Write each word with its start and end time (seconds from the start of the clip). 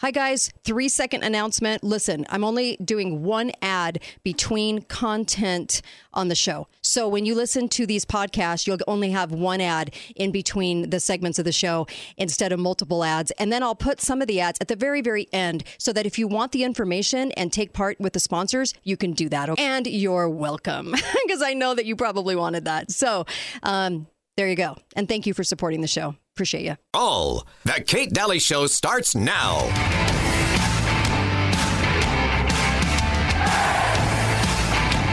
Hi, 0.00 0.10
guys. 0.10 0.52
Three 0.62 0.90
second 0.90 1.22
announcement. 1.22 1.82
Listen, 1.82 2.26
I'm 2.28 2.44
only 2.44 2.76
doing 2.84 3.22
one 3.22 3.50
ad 3.62 4.02
between 4.22 4.82
content 4.82 5.80
on 6.12 6.28
the 6.28 6.34
show. 6.34 6.68
So 6.82 7.08
when 7.08 7.24
you 7.24 7.34
listen 7.34 7.66
to 7.70 7.86
these 7.86 8.04
podcasts, 8.04 8.66
you'll 8.66 8.76
only 8.86 9.12
have 9.12 9.32
one 9.32 9.62
ad 9.62 9.94
in 10.14 10.32
between 10.32 10.90
the 10.90 11.00
segments 11.00 11.38
of 11.38 11.46
the 11.46 11.52
show 11.52 11.86
instead 12.18 12.52
of 12.52 12.60
multiple 12.60 13.04
ads. 13.04 13.30
And 13.38 13.50
then 13.50 13.62
I'll 13.62 13.74
put 13.74 14.02
some 14.02 14.20
of 14.20 14.28
the 14.28 14.38
ads 14.38 14.58
at 14.60 14.68
the 14.68 14.76
very, 14.76 15.00
very 15.00 15.28
end 15.32 15.64
so 15.78 15.94
that 15.94 16.04
if 16.04 16.18
you 16.18 16.28
want 16.28 16.52
the 16.52 16.62
information 16.62 17.32
and 17.32 17.50
take 17.50 17.72
part 17.72 17.98
with 17.98 18.12
the 18.12 18.20
sponsors, 18.20 18.74
you 18.82 18.98
can 18.98 19.14
do 19.14 19.30
that. 19.30 19.58
And 19.58 19.86
you're 19.86 20.28
welcome 20.28 20.90
because 21.24 21.40
I 21.40 21.54
know 21.54 21.74
that 21.74 21.86
you 21.86 21.96
probably 21.96 22.36
wanted 22.36 22.66
that. 22.66 22.90
So 22.90 23.24
um, 23.62 24.08
there 24.36 24.46
you 24.46 24.56
go. 24.56 24.76
And 24.94 25.08
thank 25.08 25.26
you 25.26 25.32
for 25.32 25.42
supporting 25.42 25.80
the 25.80 25.88
show. 25.88 26.16
Appreciate 26.36 26.66
you. 26.66 26.76
All 26.92 27.46
the 27.64 27.82
Kate 27.86 28.12
Dalley 28.12 28.38
Show 28.38 28.66
starts 28.66 29.14
now. 29.14 29.62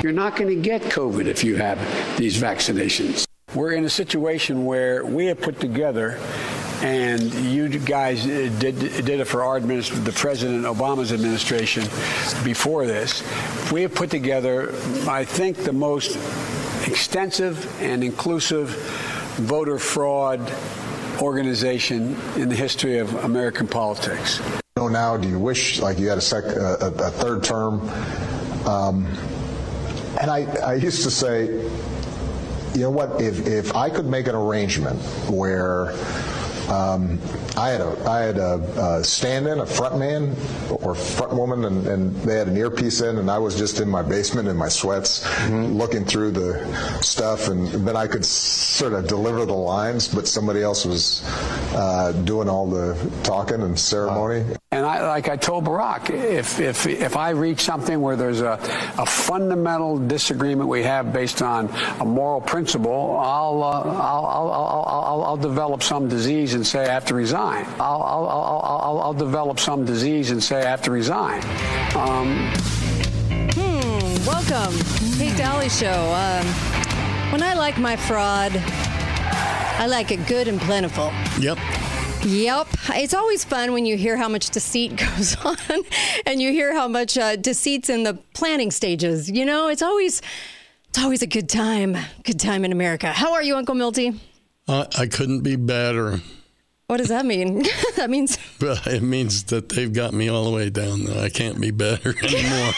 You're 0.04 0.12
not 0.12 0.36
going 0.36 0.50
to 0.50 0.62
get 0.62 0.82
COVID 0.82 1.28
if 1.28 1.46
you 1.46 1.56
have 1.56 1.80
these 2.18 2.38
vaccinations. 2.38 3.26
We're 3.56 3.72
in 3.72 3.86
a 3.86 3.90
situation 3.90 4.66
where 4.66 5.06
we 5.06 5.28
have 5.28 5.40
put 5.40 5.62
together, 5.62 6.20
and 6.82 7.34
you 7.34 7.70
guys 7.70 8.26
uh, 8.26 8.54
did, 8.60 8.80
did 8.80 9.22
it 9.22 9.26
for 9.26 9.44
our 9.44 9.56
administration, 9.56 10.04
the 10.04 10.12
President 10.12 10.66
Obama's 10.66 11.14
administration 11.14 11.84
before 12.44 12.86
this. 12.86 13.24
We 13.72 13.84
have 13.84 13.96
put 13.96 14.10
together, 14.10 14.72
I 15.08 15.24
think, 15.24 15.56
the 15.56 15.72
most 15.72 16.18
extensive 16.86 17.82
and 17.82 18.04
inclusive 18.04 18.72
voter 19.38 19.80
fraud 19.80 20.42
organization 21.24 22.18
in 22.36 22.50
the 22.50 22.56
history 22.56 22.98
of 23.00 23.16
American 23.24 23.66
politics. 23.66 24.42
know 24.76 24.90
now? 24.90 25.16
Do 25.16 25.28
you 25.30 25.40
wish 25.40 25.80
like 25.80 25.98
you 25.98 26.10
had 26.10 26.18
a, 26.18 26.22
sec, 26.22 26.44
a, 26.44 26.92
a 26.98 27.10
third 27.10 27.44
term? 27.44 27.90
Um, 28.68 29.06
and 30.20 30.30
I, 30.30 30.46
I 30.64 30.74
used 30.76 31.04
to 31.04 31.12
say, 31.12 31.46
you 32.76 32.82
know 32.82 32.90
what? 32.90 33.22
If 33.22 33.48
if 33.48 33.76
I 33.76 33.90
could 33.90 34.06
make 34.06 34.28
an 34.28 34.36
arrangement 34.36 35.00
where 35.30 35.94
um, 36.70 37.20
I 37.58 37.70
had 37.70 37.82
a 37.82 38.10
I 38.10 38.20
had 38.22 38.38
a, 38.38 39.00
a 39.00 39.04
stand-in, 39.04 39.60
a 39.60 39.66
front 39.66 39.98
man 39.98 40.36
or 40.70 40.96
front 40.96 41.34
woman, 41.34 41.66
and, 41.66 41.88
and, 41.88 42.16
they 42.24 42.38
had 42.38 42.48
an 42.48 42.58
earpiece 42.58 43.02
in, 43.02 43.18
and 43.18 43.30
I 43.30 43.38
was 43.38 43.58
just 43.58 43.80
in 43.80 43.90
my 43.90 44.02
basement 44.02 44.48
in 44.48 44.56
my 44.56 44.70
sweats, 44.70 45.24
mm-hmm. 45.24 45.76
looking 45.76 46.06
through 46.06 46.32
the 46.32 47.02
stuff, 47.02 47.50
and 47.50 47.68
then 47.88 47.96
I 47.96 48.08
could 48.08 48.26
sort 48.26 48.94
of 48.94 49.08
deliver 49.08 49.46
the 49.46 49.54
lines, 49.54 50.08
but 50.08 50.28
somebody 50.28 50.62
else 50.62 50.86
was 50.86 51.24
uh, 51.74 52.12
doing 52.24 52.50
all 52.50 52.70
the 52.70 52.96
talking 53.24 53.62
and 53.62 53.80
ceremony. 53.80 54.46
And 54.84 54.92
I, 54.92 55.08
like 55.08 55.30
I 55.30 55.38
told 55.38 55.64
Barack, 55.64 56.10
if 56.10 56.60
if 56.60 56.86
if 56.88 57.16
I 57.16 57.30
reach 57.30 57.62
something 57.62 58.02
where 58.02 58.18
there's 58.18 58.42
a, 58.42 58.60
a 58.98 59.06
fundamental 59.06 59.98
disagreement 59.98 60.68
we 60.68 60.84
have 60.84 61.14
based 61.14 61.42
on 61.42 61.70
a 62.02 62.06
moral 62.06 62.42
principle, 62.42 63.18
I'll 63.18 63.64
uh, 63.64 63.82
I'll, 63.82 64.26
I'll, 64.26 64.52
I'll, 64.52 64.86
I'll, 64.86 65.24
I'll 65.24 65.38
develop 65.38 65.84
some 65.84 66.10
disease 66.10 66.54
and 66.54 66.68
say 66.68 66.84
I 66.84 66.92
have 66.92 67.06
to 67.06 67.16
resign. 67.16 67.66
I'll 67.80 68.04
I'll, 68.04 68.28
I'll, 68.28 69.00
I'll 69.00 69.14
develop 69.14 69.58
some 69.58 69.86
disease 69.86 70.32
and 70.32 70.44
say 70.44 70.58
I 70.58 70.70
have 70.70 70.82
to 70.82 70.92
resign. 70.92 71.42
Um, 71.96 72.52
hmm. 73.56 74.26
Welcome, 74.26 74.78
Kate 75.18 75.38
Dalley 75.38 75.70
Show. 75.70 75.88
Um, 75.88 76.46
when 77.32 77.42
I 77.42 77.54
like 77.54 77.78
my 77.78 77.96
fraud, 77.96 78.52
I 78.54 79.86
like 79.88 80.12
it 80.12 80.28
good 80.28 80.50
and 80.50 80.60
plentiful. 80.60 81.10
Yep. 81.40 81.58
Yep. 82.26 82.68
It's 82.92 83.14
always 83.14 83.44
fun 83.44 83.74
when 83.74 83.86
you 83.86 83.98
hear 83.98 84.16
how 84.16 84.30
much 84.30 84.50
deceit 84.50 84.96
goes 85.16 85.36
on 85.44 85.58
and 86.26 86.42
you 86.42 86.52
hear 86.52 86.74
how 86.74 86.88
much 86.88 87.18
uh, 87.18 87.36
deceit's 87.36 87.90
in 87.90 88.04
the 88.04 88.14
planning 88.34 88.72
stages. 88.72 89.30
You 89.30 89.46
know, 89.46 89.68
it's 89.68 89.82
always 89.82 90.22
it's 90.88 91.00
always 91.00 91.22
a 91.22 91.28
good 91.28 91.50
time. 91.50 91.98
Good 92.24 92.40
time 92.40 92.64
in 92.64 92.72
America. 92.72 93.08
How 93.12 93.34
are 93.34 93.44
you, 93.44 93.56
Uncle 93.56 93.76
Milty? 93.76 94.20
Uh, 94.68 94.86
I 94.98 95.08
couldn't 95.08 95.42
be 95.42 95.58
better. 95.58 96.22
What 96.94 97.00
does 97.00 97.10
that 97.10 97.26
mean? 97.26 97.64
that 97.96 98.12
means. 98.12 98.38
Well, 98.62 98.78
it 98.86 99.02
means 99.02 99.44
that 99.46 99.70
they've 99.70 99.92
got 99.92 100.14
me 100.14 100.30
all 100.30 100.46
the 100.46 100.52
way 100.52 100.70
down. 100.70 101.06
Though 101.06 101.20
I 101.20 101.30
can't 101.30 101.60
be 101.60 101.72
better 101.72 102.14
anymore. 102.24 102.72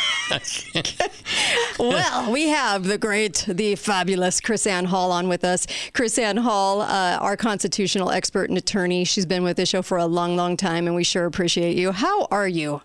well, 1.78 2.32
we 2.32 2.48
have 2.48 2.86
the 2.86 2.98
great, 2.98 3.46
the 3.48 3.76
fabulous 3.76 4.40
KrisAnne 4.40 4.86
Hall 4.86 5.12
on 5.12 5.28
with 5.28 5.44
us. 5.44 5.68
KrisAnne 5.94 6.40
Hall, 6.40 6.82
uh, 6.82 7.20
our 7.22 7.36
constitutional 7.36 8.10
expert 8.10 8.50
and 8.50 8.58
attorney. 8.58 9.04
She's 9.04 9.26
been 9.26 9.44
with 9.44 9.58
the 9.58 9.66
show 9.66 9.82
for 9.82 9.98
a 9.98 10.06
long, 10.06 10.38
long 10.38 10.56
time, 10.56 10.88
and 10.88 10.96
we 10.96 11.04
sure 11.04 11.26
appreciate 11.26 11.76
you. 11.76 11.92
How 11.92 12.26
are 12.32 12.48
you? 12.48 12.82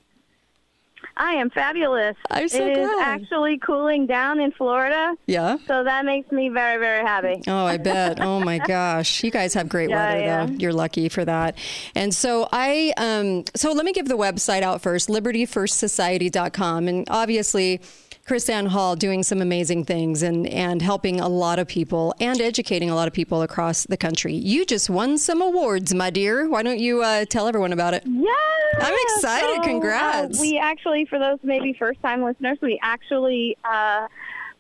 I 1.21 1.33
am 1.35 1.51
fabulous. 1.51 2.17
I'm 2.31 2.49
so 2.49 2.67
it 2.67 2.79
is 2.79 2.89
actually 2.99 3.59
cooling 3.59 4.07
down 4.07 4.41
in 4.41 4.53
Florida. 4.53 5.15
Yeah. 5.27 5.59
So 5.67 5.85
that 5.85 6.07
makes 6.07 6.33
me 6.33 6.49
very, 6.49 6.79
very 6.79 7.05
happy. 7.07 7.43
Oh, 7.47 7.67
I 7.67 7.77
bet. 7.77 8.21
oh 8.23 8.41
my 8.41 8.57
gosh, 8.67 9.23
you 9.23 9.31
guys 9.31 9.53
have 9.53 9.69
great 9.69 9.91
Yeah, 9.91 10.09
weather 10.15 10.25
yeah. 10.25 10.47
though. 10.47 10.53
You're 10.55 10.73
lucky 10.73 11.11
for 11.11 11.23
that. 11.27 11.59
And 11.95 12.15
so 12.15 12.49
I, 12.51 12.95
um, 12.97 13.45
so 13.55 13.73
let 13.73 13.85
me 13.85 13.93
give 13.93 14.09
the 14.09 14.17
website 14.17 14.63
out 14.63 14.81
first, 14.81 15.11
libertyfirstsociety.com, 15.11 16.89
and 16.89 17.07
obviously. 17.11 17.81
KrisAnne 18.31 18.69
Hall 18.69 18.95
doing 18.95 19.25
some 19.25 19.43
amazing 19.43 19.85
things 19.85 20.23
and, 20.23 20.47
and 20.47 20.81
helping 20.81 21.19
a 21.19 21.29
lot 21.29 21.59
of 21.59 21.67
people 21.67 22.15
and 22.21 22.41
educating 22.41 22.89
a 22.89 22.95
lot 22.95 23.09
of 23.09 23.13
people 23.13 23.43
across 23.43 23.87
the 23.87 23.97
country. 23.97 24.35
You 24.35 24.65
just 24.65 24.89
won 24.89 25.19
some 25.19 25.43
awards, 25.43 25.93
my 25.93 26.11
dear. 26.11 26.49
Why 26.49 26.63
don't 26.63 26.79
you 26.79 27.03
uh, 27.03 27.25
tell 27.25 27.49
everyone 27.49 27.73
about 27.73 27.93
it? 27.93 28.05
Yeah. 28.07 28.31
I'm 28.79 28.95
excited. 28.95 29.57
So, 29.57 29.63
Congrats. 29.63 30.39
Uh, 30.39 30.43
we 30.43 30.59
actually, 30.59 31.07
for 31.07 31.19
those 31.19 31.41
maybe 31.43 31.73
first 31.77 32.01
time 32.03 32.23
listeners, 32.23 32.57
we 32.63 32.79
actually 32.85 33.57
uh, 33.65 34.07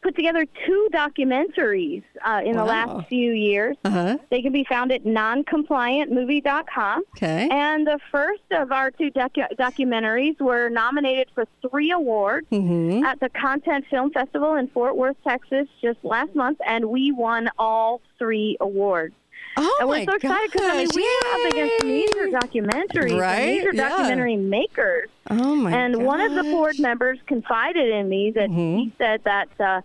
put 0.02 0.16
together 0.16 0.46
two 0.66 0.88
documentaries 0.92 2.02
uh, 2.24 2.40
in 2.44 2.56
the 2.56 2.64
last 2.64 3.06
few 3.08 3.32
years. 3.32 3.76
Uh-huh. 3.84 4.16
They 4.30 4.42
can 4.42 4.52
be 4.52 4.64
found 4.64 4.92
at 4.92 5.04
noncompliantmovie.com. 5.04 7.02
Okay. 7.16 7.48
And 7.50 7.86
the 7.86 7.98
first 8.10 8.42
of 8.50 8.72
our 8.72 8.90
two 8.90 9.10
docu- 9.10 9.54
documentaries 9.58 10.40
were 10.40 10.68
nominated 10.68 11.28
for 11.34 11.46
three 11.68 11.90
awards 11.90 12.46
Mm-hmm. 12.50 13.04
at 13.04 13.20
the 13.20 13.28
Content 13.28 13.84
Film 13.90 14.10
Festival 14.10 14.54
in 14.54 14.68
Fort 14.68 14.96
Worth, 14.96 15.16
Texas, 15.26 15.66
just 15.82 15.98
last 16.02 16.34
month, 16.34 16.58
and 16.66 16.86
we 16.86 17.12
won 17.12 17.48
all 17.58 18.00
three 18.18 18.56
awards. 18.60 19.14
Oh 19.56 19.76
and 19.80 19.88
my 19.90 19.98
we're 20.00 20.04
so 20.04 20.14
excited 20.14 20.50
because 20.52 20.66
I 20.68 20.76
mean 20.76 20.86
gosh, 20.86 20.96
we 20.96 21.20
have 21.24 21.52
against 21.52 21.84
major 21.84 22.28
documentaries, 22.28 23.20
Right? 23.20 23.46
major 23.46 23.70
Yeah. 23.74 23.88
documentary 23.88 24.36
makers. 24.36 25.08
Oh 25.28 25.54
my 25.56 25.72
and 25.72 26.04
one 26.04 26.20
of 26.20 26.34
the 26.34 26.42
board 26.44 26.78
members 26.78 27.18
confided 27.26 27.88
in 27.90 28.08
me 28.08 28.30
that 28.32 28.48
Mm-hmm. 28.48 28.78
he 28.78 28.92
said 28.98 29.22
that 29.24 29.48
uh, 29.60 29.80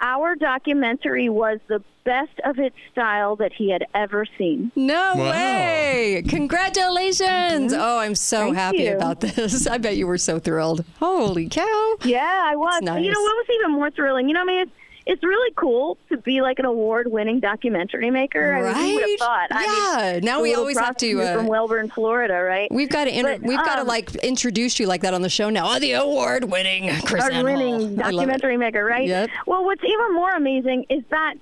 our 0.00 0.34
documentary 0.34 1.28
was 1.28 1.60
the 1.68 1.82
best 2.04 2.32
of 2.44 2.58
its 2.58 2.74
style 2.90 3.36
that 3.36 3.52
he 3.52 3.70
had 3.70 3.84
ever 3.94 4.26
seen. 4.36 4.72
No 4.74 5.14
Wow. 5.16 5.30
way! 5.30 6.24
Congratulations! 6.28 7.72
Oh, 7.72 7.98
I'm 7.98 8.14
so 8.14 8.38
Mm-hmm. 8.38 8.46
Thank 8.46 8.56
happy 8.56 8.82
you. 8.84 8.96
about 8.96 9.20
this. 9.20 9.66
I 9.66 9.78
bet 9.78 9.96
you 9.96 10.06
were 10.06 10.18
so 10.18 10.38
thrilled. 10.38 10.84
Holy 10.98 11.48
cow! 11.48 11.96
Yeah, 12.04 12.42
I 12.44 12.56
was. 12.56 12.82
Nice. 12.82 13.04
You 13.04 13.10
know 13.12 13.20
what 13.20 13.36
was 13.36 13.46
even 13.60 13.72
more 13.72 13.90
thrilling? 13.90 14.26
You 14.28 14.34
know, 14.34 14.40
I 14.40 14.44
mean, 14.44 14.60
it's 14.62 14.72
it's 15.04 15.22
really 15.22 15.52
cool 15.56 15.98
to 16.08 16.16
be 16.16 16.40
like 16.42 16.58
an 16.58 16.64
award-winning 16.64 17.40
documentary 17.40 18.10
maker. 18.10 18.54
I 18.54 18.56
mean, 18.82 18.94
would 18.94 19.00
Right? 19.02 19.10
have 19.10 19.18
thought? 19.18 19.46
I 19.50 19.64
Yeah, 20.04 20.12
mean, 20.14 20.24
now 20.24 20.40
we 20.42 20.54
always 20.54 20.78
have 20.78 20.96
to, 20.98 21.20
uh, 21.22 21.36
from 21.36 21.46
Wellborn, 21.46 21.88
Florida, 21.90 22.34
right? 22.42 22.70
We've 22.70 22.88
got 22.88 23.04
to 23.04 23.16
inter- 23.18 23.38
But, 23.38 23.42
we've 23.46 23.58
got 23.64 23.76
to 23.76 23.80
um, 23.82 23.86
like 23.88 24.14
introduce 24.16 24.78
you 24.78 24.86
like 24.86 25.00
that 25.02 25.14
on 25.14 25.22
the 25.22 25.28
show 25.28 25.50
now. 25.50 25.74
Oh, 25.74 25.78
the 25.78 25.92
award-winning 25.92 26.88
Chris 27.04 27.24
a 27.30 27.42
winning 27.42 27.96
documentary 27.96 28.56
maker, 28.56 28.84
right? 28.84 29.06
Yep. 29.08 29.30
Well, 29.46 29.64
what's 29.64 29.82
even 29.84 30.14
more 30.14 30.30
amazing 30.30 30.86
is 30.88 31.02
that 31.10 31.34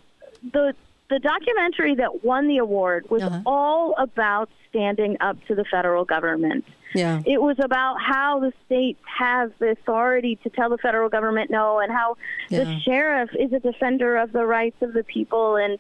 the 0.53 0.75
the 1.11 1.19
documentary 1.19 1.95
that 1.97 2.25
won 2.25 2.47
the 2.49 2.59
award 2.59 3.11
was 3.11 3.23
Uh-huh. 3.23 3.41
all 3.45 3.95
about 3.99 4.49
standing 4.71 5.17
up 5.21 5.37
to 5.49 5.55
the 5.55 5.65
federal 5.65 6.05
government. 6.05 6.65
Yeah. 6.95 7.21
It 7.27 7.43
was 7.43 7.57
about 7.59 7.97
how 8.01 8.41
the 8.41 8.53
states 8.67 9.01
have 9.19 9.53
the 9.59 9.71
authority 9.71 10.37
to 10.45 10.51
tell 10.51 10.71
the 10.71 10.79
federal 10.79 11.09
government 11.09 11.51
no, 11.51 11.79
and 11.81 11.93
how 11.93 12.17
Yeah. 12.49 12.65
the 12.65 12.81
sheriff 12.81 13.31
is 13.39 13.53
a 13.53 13.61
defender 13.61 14.17
of 14.17 14.33
the 14.33 14.47
rights 14.47 14.81
of 14.83 14.93
the 14.93 15.05
people. 15.05 15.57
And 15.57 15.79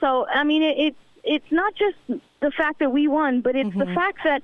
so, 0.00 0.26
I 0.28 0.44
mean, 0.44 0.62
it, 0.62 0.76
it's 0.78 0.96
it's 1.26 1.50
not 1.50 1.74
just 1.74 1.96
the 2.40 2.50
fact 2.50 2.80
that 2.80 2.92
we 2.92 3.08
won, 3.08 3.40
but 3.40 3.56
it's 3.56 3.70
Mm-hmm. 3.70 3.78
the 3.78 3.94
fact 3.94 4.18
that 4.24 4.42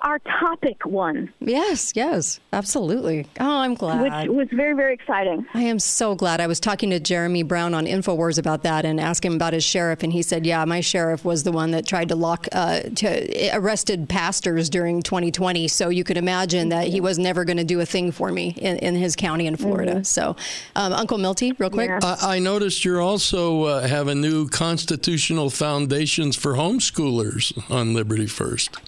our 0.00 0.18
topic 0.18 0.84
won, 0.84 1.32
Yes, 1.40 1.92
yes, 1.96 2.38
absolutely. 2.52 3.26
Oh, 3.40 3.58
I'm 3.58 3.74
glad. 3.74 4.02
which 4.02 4.36
was 4.36 4.48
very 4.52 4.74
very 4.74 4.94
exciting. 4.94 5.46
I 5.54 5.62
am 5.62 5.78
so 5.78 6.14
glad. 6.14 6.40
I 6.40 6.46
was 6.46 6.60
talking 6.60 6.90
to 6.90 7.00
Jeremy 7.00 7.42
Brown 7.42 7.74
on 7.74 7.86
Infowars 7.86 8.38
about 8.38 8.62
that 8.64 8.84
and 8.84 9.00
asked 9.00 9.24
him 9.24 9.34
about 9.34 9.52
his 9.52 9.64
sheriff, 9.64 10.02
and 10.02 10.12
he 10.12 10.22
said, 10.22 10.46
"Yeah, 10.46 10.64
my 10.64 10.80
sheriff 10.80 11.24
was 11.24 11.42
the 11.44 11.52
one 11.52 11.70
that 11.72 11.86
tried 11.86 12.08
to 12.10 12.16
lock, 12.16 12.46
uh, 12.52 12.80
to 12.96 13.56
arrested 13.56 14.08
pastors 14.08 14.68
during 14.68 15.02
2020. 15.02 15.68
So 15.68 15.88
you 15.88 16.04
could 16.04 16.16
imagine 16.16 16.68
that 16.70 16.88
he 16.88 17.00
was 17.00 17.18
never 17.18 17.44
going 17.44 17.56
to 17.56 17.64
do 17.64 17.80
a 17.80 17.86
thing 17.86 18.12
for 18.12 18.30
me 18.30 18.54
in, 18.56 18.76
in 18.78 18.94
his 18.94 19.16
county 19.16 19.46
in 19.46 19.56
Florida. 19.56 20.04
So, 20.04 20.36
um, 20.74 20.92
Uncle 20.92 21.18
Milty, 21.18 21.52
real 21.52 21.70
quick. 21.70 21.88
Yeah. 21.88 22.00
I, 22.02 22.36
I 22.36 22.38
noticed 22.38 22.84
you're 22.84 23.00
also 23.00 23.64
uh, 23.64 23.86
have 23.88 24.08
a 24.08 24.14
new 24.14 24.48
constitutional 24.48 25.50
foundations 25.50 26.36
for 26.36 26.54
homeschoolers 26.54 27.70
on 27.70 27.94
Liberty 27.94 28.26
First. 28.26 28.78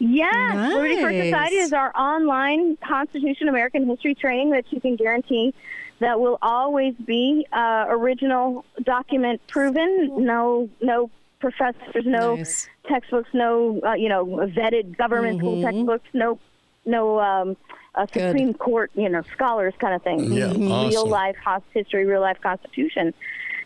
Yes, 0.00 0.72
Liberty 0.72 1.00
First 1.02 1.18
Society 1.18 1.56
is 1.56 1.72
our 1.74 1.94
online 1.94 2.78
Constitution 2.78 3.48
American 3.48 3.86
history 3.86 4.14
training 4.14 4.50
that 4.50 4.64
you 4.70 4.80
can 4.80 4.96
guarantee 4.96 5.54
that 6.00 6.18
will 6.18 6.38
always 6.40 6.94
be 6.94 7.46
uh, 7.52 7.84
original 7.88 8.64
document 8.82 9.42
proven. 9.46 10.24
No, 10.24 10.70
no 10.80 11.10
professors, 11.38 12.06
no 12.06 12.36
Nice. 12.36 12.66
textbooks, 12.88 13.28
no 13.34 13.80
uh, 13.84 13.92
you 13.92 14.08
know 14.08 14.24
vetted 14.24 14.96
government 14.96 15.38
school 15.38 15.62
textbooks, 15.62 16.08
no 16.14 16.38
no 16.86 17.20
um, 17.20 17.56
uh, 17.94 18.06
Good. 18.06 18.30
Supreme 18.30 18.54
Court 18.54 18.90
you 18.94 19.10
know 19.10 19.22
scholars 19.34 19.74
kind 19.78 19.94
of 19.94 20.02
thing. 20.02 20.32
Yeah, 20.32 20.50
real 20.52 20.72
awesome. 20.72 21.10
life 21.10 21.36
history, 21.74 22.06
real 22.06 22.22
life 22.22 22.40
Constitution. 22.42 23.12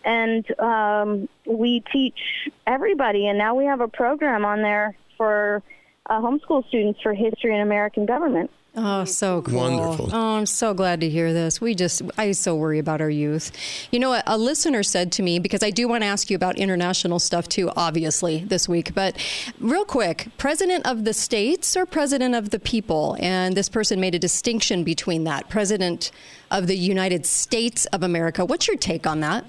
And 0.04 0.60
um, 0.60 1.28
we 1.46 1.80
teach 1.92 2.18
everybody, 2.66 3.28
and 3.28 3.38
now 3.38 3.54
we 3.54 3.66
have 3.66 3.80
a 3.80 3.88
program 3.88 4.44
on 4.44 4.60
there 4.62 4.96
for 5.16 5.62
uh, 6.10 6.20
homeschool 6.20 6.66
students 6.68 7.00
for 7.02 7.14
history 7.14 7.52
and 7.52 7.62
American 7.62 8.06
government. 8.06 8.50
Oh, 8.76 9.04
so 9.04 9.40
cool. 9.42 9.54
Wonderful. 9.54 10.10
Oh, 10.12 10.36
I'm 10.36 10.46
so 10.46 10.74
glad 10.74 11.00
to 11.02 11.08
hear 11.08 11.32
this. 11.32 11.60
We 11.60 11.76
just, 11.76 12.02
I 12.18 12.32
so 12.32 12.56
worry 12.56 12.80
about 12.80 13.00
our 13.00 13.08
youth. 13.08 13.52
You 13.92 14.00
know, 14.00 14.12
a, 14.12 14.22
a 14.26 14.36
listener 14.36 14.82
said 14.82 15.12
to 15.12 15.22
me, 15.22 15.38
because 15.38 15.62
I 15.62 15.70
do 15.70 15.86
want 15.86 16.02
to 16.02 16.08
ask 16.08 16.28
you 16.28 16.34
about 16.34 16.58
international 16.58 17.20
stuff 17.20 17.48
too, 17.48 17.70
obviously, 17.76 18.38
this 18.44 18.68
week, 18.68 18.92
but 18.92 19.16
real 19.60 19.84
quick, 19.84 20.26
president 20.38 20.88
of 20.88 21.04
the 21.04 21.14
states 21.14 21.76
or 21.76 21.86
president 21.86 22.34
of 22.34 22.50
the 22.50 22.58
people? 22.58 23.16
And 23.20 23.56
this 23.56 23.68
person 23.68 24.00
made 24.00 24.16
a 24.16 24.18
distinction 24.18 24.82
between 24.82 25.22
that. 25.22 25.48
President 25.48 26.10
of 26.50 26.66
the 26.66 26.76
United 26.76 27.26
States 27.26 27.86
of 27.86 28.02
America. 28.02 28.44
What's 28.44 28.66
your 28.66 28.76
take 28.76 29.06
on 29.06 29.20
that? 29.20 29.44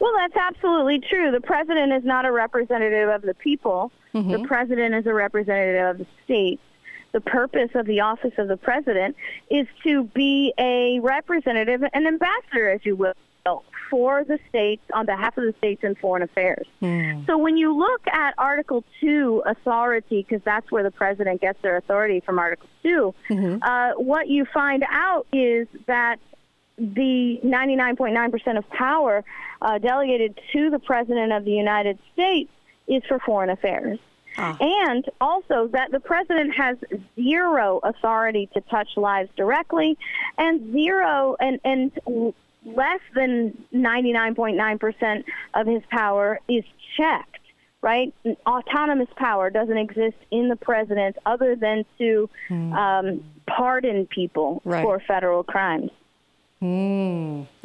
Well, 0.00 0.12
that's 0.18 0.36
absolutely 0.36 1.00
true. 1.00 1.30
The 1.30 1.40
president 1.40 1.94
is 1.94 2.04
not 2.04 2.26
a 2.26 2.32
representative 2.32 3.08
of 3.08 3.22
the 3.22 3.34
people. 3.34 3.90
The 4.12 4.44
president 4.46 4.94
is 4.94 5.06
a 5.06 5.14
representative 5.14 5.90
of 5.90 5.98
the 5.98 6.06
states. 6.24 6.62
The 7.12 7.20
purpose 7.20 7.70
of 7.74 7.86
the 7.86 8.00
office 8.00 8.32
of 8.38 8.48
the 8.48 8.56
president 8.56 9.16
is 9.50 9.66
to 9.84 10.04
be 10.04 10.54
a 10.58 10.98
representative, 11.00 11.82
an 11.92 12.06
ambassador, 12.06 12.70
as 12.70 12.80
you 12.84 12.96
will, 12.96 13.14
for 13.90 14.24
the 14.24 14.38
states 14.48 14.82
on 14.94 15.04
behalf 15.04 15.36
of 15.36 15.44
the 15.44 15.54
states 15.58 15.84
in 15.84 15.94
foreign 15.96 16.22
affairs. 16.22 16.66
So 17.26 17.36
when 17.36 17.58
you 17.58 17.76
look 17.76 18.06
at 18.06 18.32
Article 18.38 18.82
2 19.02 19.42
authority, 19.44 20.24
because 20.26 20.42
that's 20.44 20.70
where 20.72 20.82
the 20.82 20.90
president 20.90 21.42
gets 21.42 21.60
their 21.60 21.76
authority 21.76 22.20
from 22.20 22.38
Article 22.38 22.68
2, 22.82 23.14
uh, 23.62 23.92
what 23.96 24.28
you 24.28 24.46
find 24.46 24.82
out 24.90 25.26
is 25.32 25.68
that 25.86 26.18
the 26.78 27.38
99.9% 27.44 28.56
of 28.56 28.68
power 28.70 29.22
uh, 29.60 29.76
delegated 29.78 30.40
to 30.54 30.70
the 30.70 30.78
President 30.78 31.30
of 31.32 31.44
the 31.44 31.52
United 31.52 31.98
States 32.14 32.50
is 32.86 33.02
for 33.08 33.18
foreign 33.20 33.50
affairs. 33.50 33.98
And 34.60 35.04
also 35.20 35.66
that 35.68 35.90
the 35.90 36.00
president 36.00 36.54
has 36.56 36.78
zero 37.16 37.80
authority 37.82 38.48
to 38.54 38.62
touch 38.62 38.88
lives 38.96 39.28
directly 39.36 39.98
and 40.38 40.72
zero 40.72 41.36
and, 41.38 41.60
and 41.64 41.92
less 42.64 43.00
than 43.14 43.52
99.9% 43.74 45.24
of 45.54 45.66
his 45.66 45.82
power 45.90 46.40
is 46.48 46.64
checked, 46.96 47.40
right? 47.82 48.14
Autonomous 48.46 49.08
power 49.16 49.50
doesn't 49.50 49.76
exist 49.76 50.16
in 50.30 50.48
the 50.48 50.56
president 50.56 51.16
other 51.26 51.54
than 51.54 51.84
to 51.98 52.30
um, 52.50 53.22
pardon 53.46 54.06
people 54.06 54.62
Right. 54.64 54.82
for 54.82 54.98
federal 55.00 55.42
crimes. 55.42 55.90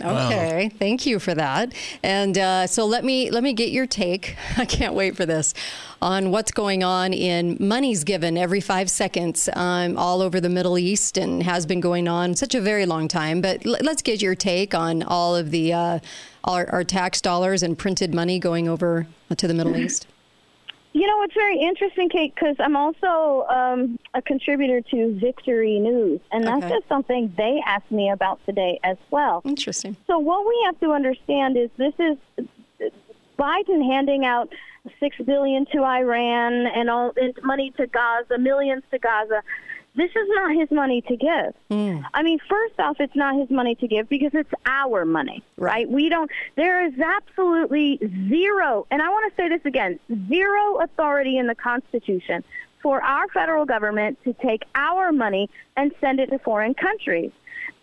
Okay, 0.01 0.69
thank 0.79 1.05
you 1.05 1.19
for 1.19 1.35
that. 1.35 1.73
And 2.01 2.37
uh, 2.37 2.67
so 2.67 2.85
let 2.85 3.05
me 3.05 3.29
let 3.29 3.43
me 3.43 3.53
get 3.53 3.69
your 3.69 3.85
take. 3.85 4.35
I 4.57 4.65
can't 4.65 4.93
wait 4.95 5.15
for 5.15 5.25
this 5.25 5.53
on 6.01 6.31
what's 6.31 6.51
going 6.51 6.83
on 6.83 7.13
in 7.13 7.57
money's 7.59 8.03
given 8.03 8.37
every 8.37 8.61
five 8.61 8.89
seconds 8.89 9.49
um, 9.53 9.97
all 9.97 10.21
over 10.21 10.39
the 10.39 10.49
Middle 10.49 10.77
East 10.77 11.17
and 11.17 11.43
has 11.43 11.65
been 11.65 11.79
going 11.79 12.07
on 12.07 12.35
such 12.35 12.55
a 12.55 12.61
very 12.61 12.85
long 12.85 13.07
time. 13.07 13.41
But 13.41 13.65
l- 13.65 13.77
let's 13.81 14.01
get 14.01 14.21
your 14.21 14.35
take 14.35 14.73
on 14.73 15.03
all 15.03 15.35
of 15.35 15.51
the 15.51 15.73
uh, 15.73 15.99
our, 16.43 16.67
our 16.69 16.83
tax 16.83 17.21
dollars 17.21 17.61
and 17.61 17.77
printed 17.77 18.13
money 18.13 18.39
going 18.39 18.67
over 18.67 19.07
to 19.35 19.47
the 19.47 19.53
Middle 19.53 19.77
East. 19.83 20.07
You 20.97 21.05
know, 21.05 21.21
it's 21.21 21.35
very 21.35 21.59
interesting, 21.61 22.09
Kate, 22.09 22.33
because 22.33 22.55
I'm 22.57 22.75
also 22.75 23.45
um, 23.49 23.99
a 24.15 24.21
contributor 24.23 24.81
to 24.89 25.13
Victory 25.19 25.77
News, 25.79 26.19
and 26.31 26.47
that's 26.47 26.63
Okay. 26.65 26.73
just 26.73 26.87
something 26.89 27.31
they 27.37 27.61
asked 27.63 27.91
me 27.91 28.09
about 28.09 28.43
today 28.47 28.79
as 28.83 28.97
well. 29.11 29.43
Interesting. 29.45 29.95
So 30.07 30.17
what 30.17 30.47
we 30.47 30.59
have 30.65 30.79
to 30.79 30.93
understand 30.93 31.55
is 31.55 31.69
this 31.77 31.93
is 31.99 32.17
Biden 33.37 33.85
handing 33.87 34.25
out 34.25 34.51
six 34.99 35.15
billion 35.23 35.67
to 35.67 35.83
Iran 35.83 36.65
and 36.65 36.89
all 36.89 37.13
and 37.15 37.31
money 37.43 37.69
to 37.77 37.85
Gaza, 37.85 38.39
millions 38.39 38.81
to 38.89 38.97
Gaza. 38.97 39.43
This 39.97 40.11
is 40.11 40.27
not 40.29 40.55
his 40.55 40.69
money 40.69 41.01
to 41.01 41.17
give. 41.17 41.55
Mm. 41.71 42.05
I 42.13 42.21
mean, 42.21 42.37
first 42.47 42.79
off, 42.79 42.97
it's 42.99 43.15
not 43.15 43.35
his 43.35 43.49
money 43.49 43.73
to 43.75 43.87
give 43.87 44.07
because 44.07 44.31
it's 44.33 44.53
our 44.67 45.05
money, 45.05 45.43
right? 45.57 45.89
We 45.89 46.07
don't. 46.07 46.29
There 46.55 46.85
is 46.85 46.93
absolutely 46.99 47.99
zero, 48.29 48.85
and 48.91 49.01
I 49.01 49.09
want 49.09 49.33
to 49.33 49.41
say 49.41 49.49
this 49.49 49.65
again: 49.65 49.99
zero 50.29 50.77
authority 50.77 51.39
in 51.39 51.47
the 51.47 51.55
Constitution 51.55 52.43
for 52.83 53.01
our 53.01 53.27
federal 53.29 53.65
government 53.65 54.23
to 54.23 54.33
take 54.33 54.63
our 54.75 55.11
money 55.11 55.49
and 55.75 55.91
send 55.99 56.19
it 56.19 56.29
to 56.29 56.37
foreign 56.39 56.75
countries 56.75 57.31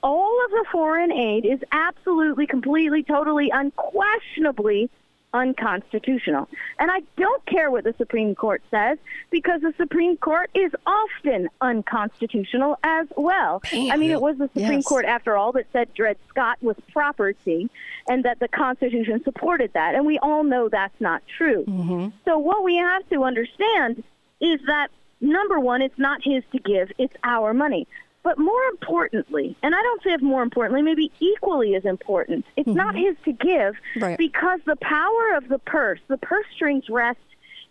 all 0.05 0.45
of 0.45 0.51
the 0.51 0.67
foreign 0.71 1.11
aid 1.11 1.47
is 1.47 1.61
absolutely, 1.73 2.47
completely, 2.47 3.03
totally, 3.03 3.51
unquestionably 3.51 4.91
unconstitutional. 5.35 6.49
And 6.79 6.91
I 6.91 7.03
don't 7.19 7.45
care 7.45 7.71
what 7.71 7.85
the 7.85 7.95
Supreme 7.99 8.35
Court 8.35 8.63
says 8.71 8.97
because 9.31 9.61
the 9.61 9.75
Supreme 9.77 10.17
Court 10.17 10.49
is 10.55 10.73
often 10.87 11.51
unconstitutional 11.61 12.79
as 12.85 13.09
well. 13.17 13.61
I 13.73 13.97
mean, 13.97 14.13
it 14.13 14.21
was 14.21 14.39
the 14.39 14.49
Supreme 14.49 14.79
Yes. 14.79 14.85
Court, 14.87 15.05
after 15.05 15.37
all, 15.37 15.53
that 15.53 15.67
said 15.73 15.93
Dred 15.93 16.17
Scott 16.29 16.59
was 16.63 16.77
property 16.93 17.69
and 18.09 18.25
that 18.25 18.39
the 18.39 18.49
Constitution 18.49 19.23
supported 19.25 19.73
that. 19.75 19.95
And 19.95 20.07
we 20.07 20.19
all 20.21 20.45
know 20.45 20.69
that's 20.69 20.99
not 21.01 21.23
true. 21.37 21.65
Mm-hmm. 21.67 22.09
So 22.25 22.39
what 22.39 22.65
we 22.65 22.77
have 22.77 23.07
to 23.11 23.25
understand 23.25 24.03
is 24.41 24.61
that 24.67 24.89
number 25.21 25.59
one, 25.59 25.83
it's 25.83 25.99
not 25.99 26.21
his 26.23 26.45
to 26.53 26.59
give, 26.61 26.93
it's 26.99 27.15
our 27.25 27.53
money. 27.53 27.87
But 28.25 28.39
more 28.39 28.65
importantly, 28.71 29.55
and 29.63 29.75
I 29.75 29.83
don't 29.83 30.03
say 30.03 30.15
if 30.15 30.23
more 30.23 30.43
importantly, 30.43 30.81
maybe 30.83 31.13
equally 31.21 31.77
as 31.77 31.85
important, 31.85 32.47
it's 32.57 32.67
not 32.67 32.95
mm-hmm. 32.95 33.05
his 33.05 33.17
to 33.27 33.33
give 33.33 33.77
Right. 33.97 34.19
because 34.19 34.61
the 34.65 34.77
power 34.77 35.37
of 35.37 35.49
the 35.49 35.59
purse, 35.59 36.01
the 36.09 36.17
purse 36.17 36.47
strings 36.55 36.89
rest 36.89 37.21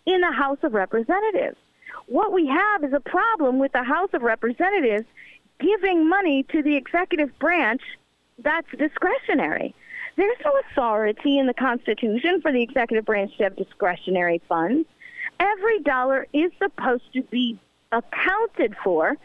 in 0.06 0.20
the 0.20 0.30
House 0.30 0.58
of 0.62 0.72
Representatives. 0.72 1.56
What 2.06 2.32
we 2.32 2.46
have 2.46 2.84
is 2.84 2.92
a 2.92 3.00
problem 3.00 3.58
with 3.58 3.72
the 3.72 3.82
House 3.82 4.10
of 4.12 4.22
Representatives 4.22 5.06
giving 5.58 6.08
money 6.08 6.44
to 6.44 6.62
the 6.62 6.76
executive 6.76 7.36
branch 7.40 7.82
that's 8.38 8.68
discretionary. 8.78 9.74
There's 10.16 10.36
no 10.44 10.52
authority 10.70 11.38
in 11.38 11.46
the 11.46 11.54
Constitution 11.54 12.40
for 12.40 12.52
the 12.52 12.62
executive 12.62 13.04
branch 13.04 13.36
to 13.38 13.44
have 13.44 13.56
discretionary 13.56 14.40
funds. 14.48 14.88
Every 15.40 15.80
dollar 15.80 16.28
is 16.32 16.52
supposed 16.58 17.12
to 17.14 17.22
be 17.22 17.58
accounted 17.90 18.76
for 18.84 19.16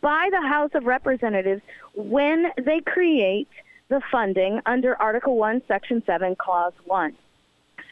by 0.00 0.28
the 0.30 0.46
House 0.46 0.70
of 0.74 0.84
Representatives 0.84 1.62
when 1.94 2.46
they 2.62 2.80
create 2.80 3.48
the 3.88 4.00
funding 4.10 4.60
under 4.66 5.00
Article 5.00 5.36
1, 5.36 5.62
Section 5.68 6.02
7, 6.06 6.36
Clause 6.36 6.72
1. 6.86 7.16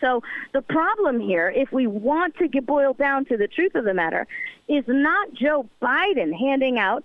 So 0.01 0.21
the 0.53 0.63
problem 0.63 1.21
here, 1.21 1.49
if 1.55 1.71
we 1.71 1.87
want 1.87 2.37
to 2.39 2.49
get 2.49 2.67
boiled 2.67 2.99
down 2.99 3.25
to 3.27 3.37
the 3.37 3.47
truth 3.47 3.77
of 3.77 3.85
the 3.85 3.95
matter, 3.95 4.27
is 4.69 4.85
not 4.89 5.33
Joe 5.33 5.69
Biden 5.81 6.37
handing 6.37 6.79
out 6.79 7.05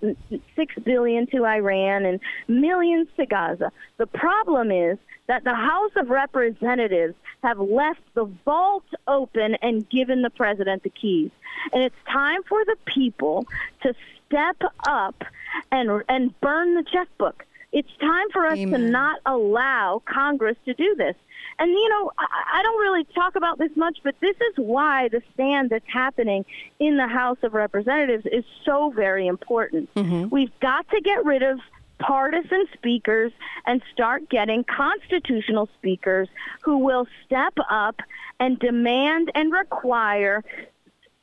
six 0.56 0.74
billion 0.84 1.28
to 1.28 1.46
Iran 1.46 2.06
and 2.06 2.20
millions 2.48 3.08
to 3.18 3.26
Gaza. 3.26 3.72
The 3.98 4.08
problem 4.08 4.72
is 4.72 4.98
that 5.28 5.44
the 5.44 5.54
House 5.54 5.92
of 5.96 6.10
Representatives 6.10 7.14
have 7.44 7.60
left 7.60 8.02
the 8.16 8.26
vault 8.46 8.86
open 9.08 9.56
and 9.62 9.88
given 9.90 10.24
the 10.24 10.30
president 10.32 10.84
the 10.84 10.90
keys. 10.90 11.30
And 11.74 11.84
it's 11.84 11.96
time 12.12 12.42
for 12.50 12.64
the 12.66 12.78
people 12.86 13.46
to 13.84 13.94
step 14.28 14.58
up 14.88 15.24
and 15.72 16.04
and 16.10 16.40
burn 16.42 16.76
the 16.76 16.84
checkbook. 16.84 17.46
It's 17.74 17.90
time 18.00 18.30
for 18.32 18.48
us 18.48 18.58
to 18.58 18.78
not 18.78 19.20
allow 19.26 20.02
Congress 20.06 20.56
to 20.66 20.74
do 20.74 20.96
this. 20.96 21.16
And 21.60 21.72
you 21.72 21.90
know, 21.90 22.12
I, 22.18 22.60
I 22.60 22.64
don't 22.64 22.80
really 22.80 23.04
talk 23.16 23.36
about 23.36 23.58
this 23.58 23.72
much, 23.76 24.00
but 24.04 24.16
this 24.22 24.36
is 24.36 24.54
why 24.58 25.10
the 25.10 25.22
stand 25.34 25.70
that's 25.70 25.88
happening 25.88 26.46
in 26.80 26.98
the 26.98 27.08
House 27.08 27.38
of 27.44 27.54
Representatives 27.54 28.26
is 28.32 28.46
so 28.64 28.92
very 28.92 29.28
important. 29.28 29.94
Mm-hmm. 29.96 30.30
We've 30.30 30.58
got 30.60 30.90
to 30.92 31.02
get 31.02 31.26
rid 31.26 31.44
of 31.44 31.60
partisan 32.00 32.66
speakers 32.74 33.32
and 33.66 33.82
start 33.92 34.30
getting 34.30 34.64
constitutional 34.64 35.68
speakers 35.78 36.30
who 36.62 36.78
will 36.78 37.08
step 37.26 37.54
up 37.70 38.00
and 38.40 38.60
demand 38.60 39.32
and 39.34 39.52
require 39.52 40.44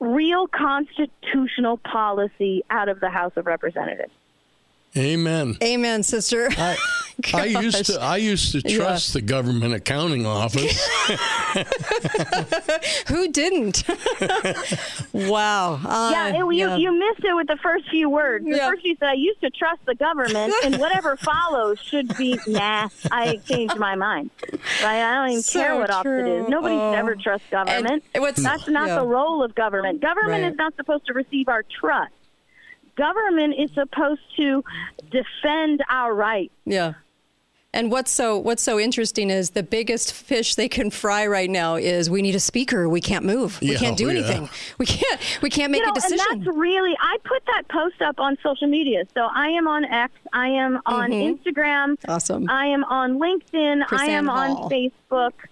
real 0.05 0.47
constitutional 0.47 1.79
policy 1.79 2.63
out 2.71 2.89
of 2.89 3.01
the 3.01 3.11
House 3.11 3.33
of 3.37 3.47
Representatives. 3.47 4.13
Amen. 4.97 5.57
Amen, 5.63 6.03
sister. 6.03 6.49
I, 6.51 6.77
I 7.33 7.45
used 7.63 7.87
to 7.87 8.01
I 8.01 8.17
used 8.17 8.53
to 8.53 8.63
Yeah. 8.65 8.77
trust 8.79 9.13
the 9.13 9.21
government 9.23 9.75
accounting 9.75 10.27
office. 10.27 10.79
Who 13.09 13.29
didn't? 13.31 13.85
wow. 15.13 15.75
Uh, 15.85 16.11
Yeah, 16.13 16.29
it, 16.29 16.37
you, 16.37 16.53
yeah. 16.53 16.77
you 16.77 16.93
missed 16.93 17.25
it 17.25 17.35
with 17.35 17.47
the 17.47 17.57
first 17.63 17.89
few 17.91 18.09
words. 18.11 18.45
The 18.45 18.57
Yeah. 18.57 18.69
first 18.71 18.85
you 18.85 18.97
said, 18.99 19.09
I 19.11 19.13
used 19.15 19.41
to 19.43 19.51
trust 19.51 19.85
the 19.87 19.95
government, 19.95 20.53
and 20.65 20.79
whatever 20.79 21.17
follows 21.17 21.79
should 21.81 22.17
be, 22.17 22.39
nah, 22.47 22.89
I 23.11 23.37
changed 23.47 23.77
my 23.79 23.95
mind. 23.95 24.31
Right? 24.83 25.03
I 25.03 25.15
don't 25.15 25.31
even 25.31 25.43
So 25.43 25.61
care 25.61 25.77
what 25.77 25.91
office 25.91 26.07
it 26.11 26.23
true. 26.23 26.43
is. 26.45 26.49
Nobody 26.49 26.75
Oh. 26.75 26.93
ever 26.93 27.15
trust 27.15 27.45
government. 27.51 28.03
And 28.15 28.23
what's- 28.23 28.43
That's 28.43 28.69
not 28.69 28.89
yeah. 28.89 28.97
the 29.01 29.07
role 29.07 29.43
of 29.43 29.55
government. 29.55 30.01
Government 30.01 30.43
Right. 30.43 30.53
is 30.53 30.57
not 30.57 30.75
supposed 30.77 31.07
to 31.07 31.13
receive 31.15 31.49
our 31.49 31.63
trust. 31.63 32.13
Government 32.97 33.55
is 33.59 33.71
supposed 33.75 34.21
to 34.37 34.63
defend 35.11 35.83
our 35.89 36.15
rights. 36.15 36.53
Yeah. 36.65 36.95
And 37.75 37.91
what's 37.91 38.11
so 38.11 38.39
what's 38.39 38.63
so 38.63 38.79
interesting 38.79 39.29
is 39.31 39.51
the 39.51 39.63
biggest 39.65 40.13
fish 40.13 40.55
they 40.55 40.69
can 40.69 40.91
fry 40.91 41.27
right 41.27 41.51
now 41.51 41.75
is 41.75 42.09
we 42.09 42.23
need 42.23 42.35
a 42.37 42.41
speaker. 42.41 42.89
We 42.89 43.01
can't 43.01 43.25
move. 43.25 43.59
We 43.61 43.73
Yeah, 43.73 43.79
can't 43.79 43.97
do 43.99 44.05
yeah. 44.07 44.13
anything. 44.13 44.49
We 44.79 44.87
can't 44.87 45.21
we 45.43 45.51
can't 45.51 45.73
make 45.73 45.81
you 45.81 45.87
know, 45.87 45.93
a 45.93 45.95
decision. 45.95 46.25
And 46.31 46.47
that's 46.47 46.57
really, 46.57 46.95
I 47.01 47.17
put 47.25 47.45
that 47.47 47.65
post 47.69 48.01
up 48.01 48.21
on 48.21 48.39
social 48.43 48.69
media. 48.69 49.05
So 49.15 49.29
I 49.35 49.49
am 49.49 49.67
on 49.67 49.85
X, 49.85 50.13
I 50.33 50.49
am 50.49 50.81
on 50.87 51.11
Instagram, 51.11 51.75
Mm-hmm. 51.75 52.11
Awesome. 52.11 52.49
I 52.49 52.67
am 52.67 52.85
on 52.85 53.19
LinkedIn, 53.19 53.83
I 53.91 54.07
am 54.07 54.27
Hall. 54.27 54.65
on 54.67 54.71
Facebook. 54.71 54.93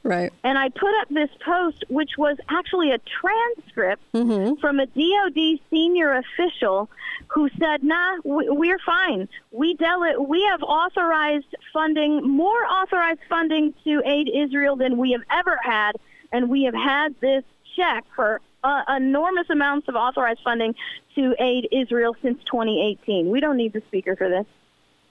Right. 0.03 0.33
And 0.45 0.59
I 0.59 0.69
put 0.69 0.91
up 1.01 1.09
this 1.11 1.31
post, 1.45 1.85
which 1.89 2.11
was 2.19 2.37
actually 2.49 2.91
a 2.93 2.99
transcript 2.99 4.03
Mm-hmm. 4.15 4.61
from 4.61 4.79
a 4.81 4.87
DoD 4.87 5.61
senior 5.71 6.13
official 6.15 6.89
who 7.29 7.49
said, 7.59 7.83
"Nah, 7.83 8.19
we- 8.25 8.51
we're 8.51 8.79
fine. 8.81 9.29
We 9.51 9.75
dele- 9.75 10.19
we 10.19 10.43
have 10.51 10.63
authorized 10.63 11.55
funding, 11.73 12.29
more 12.29 12.65
authorized 12.67 13.21
funding 13.29 13.73
to 13.85 14.03
aid 14.05 14.29
Israel 14.35 14.77
than 14.77 14.97
we 14.99 15.13
have 15.13 15.23
ever 15.31 15.59
had, 15.63 15.93
and 16.33 16.51
we 16.51 16.65
have 16.65 16.75
had 16.75 17.15
this 17.21 17.45
check 17.77 18.05
for 18.15 18.41
uh, 18.65 18.83
enormous 18.97 19.49
amounts 19.51 19.89
of 19.89 19.95
authorized 19.97 20.41
funding 20.45 20.75
to 21.17 21.35
aid 21.41 21.67
Israel 21.73 22.15
since 22.23 22.39
2018. 22.45 23.29
We 23.31 23.41
don't 23.41 23.57
need 23.57 23.73
the 23.73 23.83
speaker 23.89 24.15
for 24.15 24.29
this." 24.29 24.47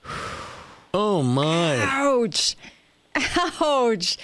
oh 0.93 1.22
my! 1.24 1.77
Ouch. 1.81 2.55
Ouch. 3.62 4.18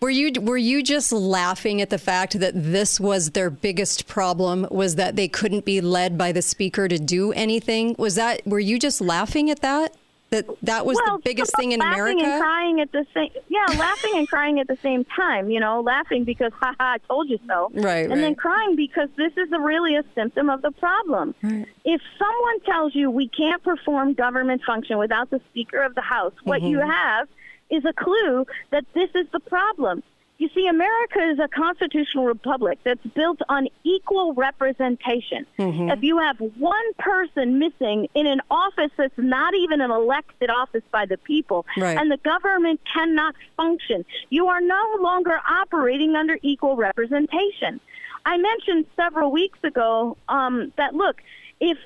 Were 0.00 0.10
you 0.10 0.30
were 0.40 0.56
you 0.56 0.82
just 0.84 1.10
laughing 1.10 1.80
at 1.82 1.90
the 1.90 1.98
fact 1.98 2.38
that 2.38 2.52
this 2.54 3.00
was 3.00 3.30
their 3.30 3.50
biggest 3.50 4.06
problem 4.06 4.68
was 4.70 4.94
that 4.94 5.16
they 5.16 5.26
couldn't 5.26 5.64
be 5.64 5.80
led 5.80 6.16
by 6.16 6.30
the 6.30 6.42
speaker 6.42 6.86
to 6.86 6.98
do 6.98 7.32
anything? 7.32 7.96
Was 7.98 8.14
that 8.14 8.46
were 8.46 8.60
you 8.60 8.78
just 8.78 9.00
laughing 9.00 9.50
at 9.50 9.60
that? 9.62 9.96
That 10.30 10.46
that 10.62 10.86
was 10.86 10.98
well, 11.04 11.16
the 11.16 11.22
biggest 11.24 11.56
thing 11.56 11.72
in 11.72 11.80
laughing 11.80 11.98
America? 12.20 12.24
and 12.26 12.40
crying 12.40 12.80
at 12.80 12.92
the 12.92 13.06
same 13.14 13.30
yeah 13.48 13.64
laughing 13.78 14.12
and 14.14 14.28
crying 14.28 14.60
at 14.60 14.68
the 14.68 14.76
same 14.82 15.04
time 15.04 15.48
you 15.50 15.58
know 15.58 15.80
laughing 15.80 16.24
because 16.24 16.52
haha 16.52 16.74
i 16.78 16.98
told 17.08 17.30
you 17.30 17.38
so 17.48 17.70
Right, 17.72 18.08
and 18.10 18.22
then 18.22 18.34
crying 18.34 18.76
because 18.76 19.08
this 19.16 19.32
is 19.38 19.50
a, 19.52 19.58
really 19.58 19.96
a 19.96 20.04
symptom 20.14 20.50
of 20.50 20.60
the 20.60 20.70
problem 20.72 21.34
if 21.42 22.02
someone 22.18 22.60
tells 22.66 22.94
you 22.94 23.10
we 23.10 23.28
can't 23.28 23.62
perform 23.62 24.12
government 24.12 24.60
function 24.66 24.98
without 24.98 25.30
the 25.30 25.40
speaker 25.48 25.80
of 25.80 25.94
the 25.94 26.02
house 26.02 26.34
what 26.44 26.60
you 26.60 26.76
Mm-hmm. 26.76 26.90
have 26.90 27.28
is 27.70 27.84
a 27.84 27.92
clue 27.92 28.46
that 28.70 28.84
this 28.94 29.10
is 29.14 29.26
the 29.32 29.40
problem 29.40 30.02
you 30.38 30.48
see, 30.54 30.68
America 30.68 31.18
is 31.18 31.40
a 31.40 31.48
constitutional 31.48 32.26
republic 32.26 32.78
that's 32.84 33.04
built 33.08 33.40
on 33.48 33.66
equal 33.82 34.34
representation. 34.34 35.44
Mm-hmm. 35.58 35.90
If 35.90 36.04
you 36.04 36.18
have 36.18 36.38
one 36.38 36.92
person 36.96 37.58
missing 37.58 38.06
in 38.14 38.28
an 38.28 38.40
office 38.48 38.92
that's 38.96 39.18
not 39.18 39.54
even 39.54 39.80
an 39.80 39.90
elected 39.90 40.48
office 40.48 40.84
by 40.92 41.06
the 41.06 41.18
people, 41.18 41.66
Right. 41.76 41.98
and 41.98 42.08
the 42.08 42.18
government 42.18 42.80
cannot 42.92 43.34
function, 43.56 44.04
you 44.30 44.46
are 44.46 44.60
no 44.60 44.96
longer 45.00 45.40
operating 45.48 46.14
under 46.14 46.38
equal 46.42 46.76
representation. 46.76 47.80
I 48.24 48.36
mentioned 48.36 48.86
several 48.94 49.32
weeks 49.32 49.58
ago 49.64 50.16
um, 50.28 50.72
that, 50.76 50.94
look, 50.94 51.20
if 51.60 51.78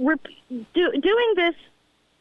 rep- 0.00 0.26
do, 0.48 0.92
doing 1.00 1.32
this 1.36 1.54